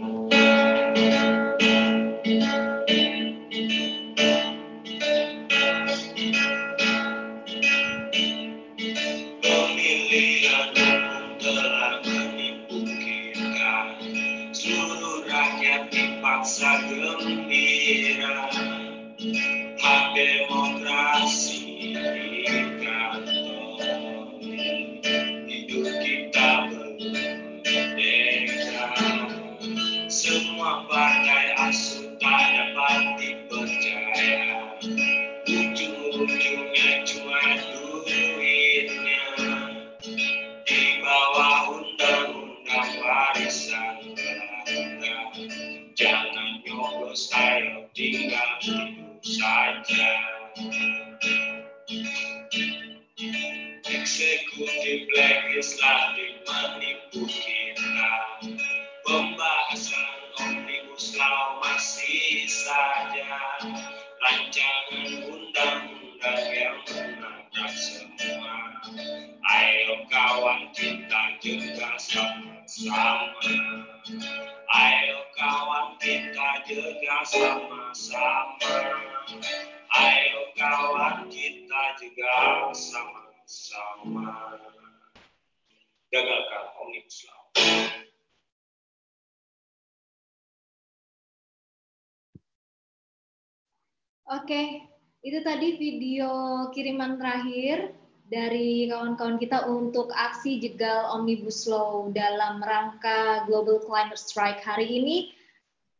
[0.00, 0.35] Mm-hmm.
[95.66, 96.30] Tadi video
[96.70, 97.90] kiriman terakhir
[98.30, 105.34] dari kawan-kawan kita untuk aksi jegal Omnibus Law dalam rangka Global Climate Strike hari ini.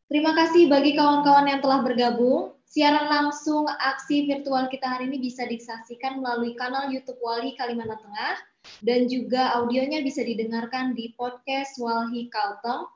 [0.07, 2.55] Terima kasih bagi kawan-kawan yang telah bergabung.
[2.63, 8.39] Siaran langsung aksi virtual kita hari ini bisa disaksikan melalui kanal YouTube Walhi Kalimantan Tengah
[8.87, 12.87] dan juga audionya bisa didengarkan di podcast Walhi Kalteng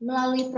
[0.00, 0.48] melalui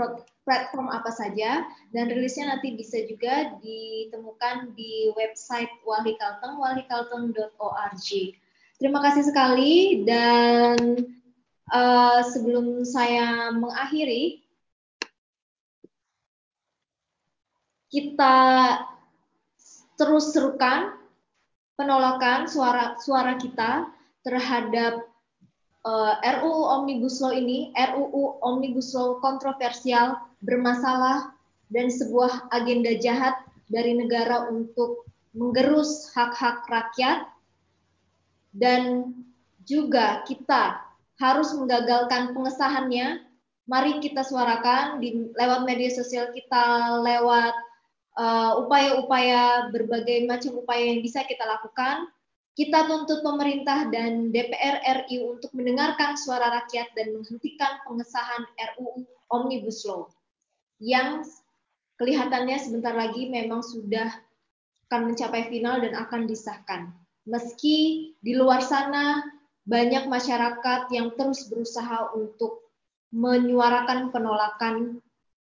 [0.47, 8.07] platform apa saja dan rilisnya nanti bisa juga ditemukan di website Wali Kalteng walikalteng.org.
[8.79, 11.03] Terima kasih sekali dan
[11.75, 14.47] uh, sebelum saya mengakhiri
[17.91, 18.37] kita
[19.99, 20.95] terus serukan
[21.75, 23.89] penolakan suara suara kita
[24.21, 25.06] terhadap
[25.87, 31.31] uh, eh, RUU Omnibus Law ini, RUU Omnibus Law kontroversial, bermasalah,
[31.71, 33.39] dan sebuah agenda jahat
[33.71, 37.27] dari negara untuk menggerus hak-hak rakyat,
[38.51, 39.13] dan
[39.67, 40.79] juga kita
[41.19, 43.23] harus menggagalkan pengesahannya.
[43.67, 47.51] Mari kita suarakan di lewat media sosial kita, lewat
[48.15, 52.07] eh, upaya-upaya uh, berbagai macam upaya yang bisa kita lakukan
[52.57, 59.85] kita tuntut pemerintah dan DPR RI untuk mendengarkan suara rakyat dan menghentikan pengesahan RUU Omnibus
[59.85, 60.09] Law
[60.81, 61.21] yang
[62.01, 64.09] kelihatannya sebentar lagi memang sudah
[64.89, 66.81] akan mencapai final dan akan disahkan.
[67.29, 69.21] Meski di luar sana
[69.69, 72.73] banyak masyarakat yang terus berusaha untuk
[73.13, 74.97] menyuarakan penolakan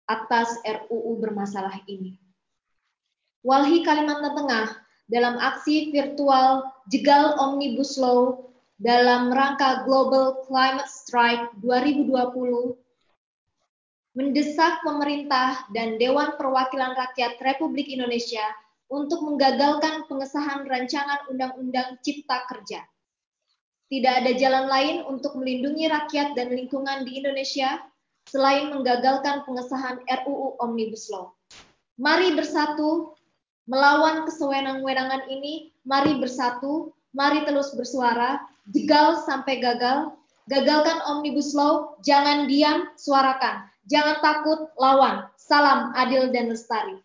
[0.09, 2.17] atas RUU bermasalah ini.
[3.45, 4.69] Walhi Kalimantan Tengah
[5.05, 12.77] dalam aksi virtual jegal Omnibus Law dalam rangka Global Climate Strike 2020
[14.15, 18.45] mendesak pemerintah dan Dewan Perwakilan Rakyat Republik Indonesia
[18.87, 22.85] untuk menggagalkan pengesahan rancangan Undang-Undang Cipta Kerja.
[23.91, 27.83] Tidak ada jalan lain untuk melindungi rakyat dan lingkungan di Indonesia
[28.31, 31.35] selain menggagalkan pengesahan RUU Omnibus Law.
[31.99, 33.15] Mari bersatu
[33.65, 38.41] Melawan kesewenang-wenangan ini, mari bersatu, mari terus bersuara,
[38.73, 40.17] jegal sampai gagal,
[40.49, 43.69] gagalkan Omnibus Law, jangan diam, suarakan.
[43.85, 45.29] Jangan takut, lawan.
[45.37, 46.97] Salam adil dan lestari.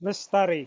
[0.00, 0.64] Lestari.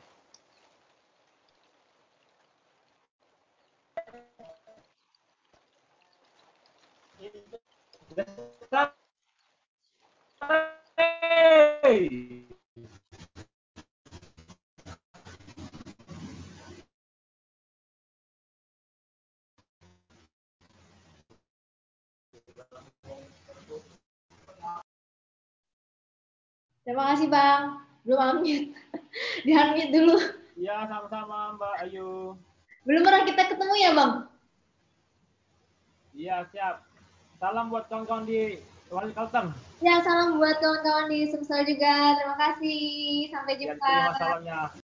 [11.81, 12.42] Lestari.
[26.83, 27.79] Terima kasih Bang.
[28.03, 28.75] Belum unmute.
[29.47, 30.17] Di unmute dulu.
[30.59, 32.35] Iya, sama-sama Mbak Ayu.
[32.83, 34.11] Belum pernah kita ketemu ya Bang?
[36.13, 36.85] Iya, siap.
[37.39, 38.61] Salam buat kawan-kawan di
[38.93, 39.49] Wali Kalteng.
[39.81, 42.19] Ya, salam buat kawan-kawan di Sumsel juga.
[42.19, 42.81] Terima kasih.
[43.33, 43.87] Sampai iya, jumpa.
[43.87, 44.59] Ya, terima salamnya.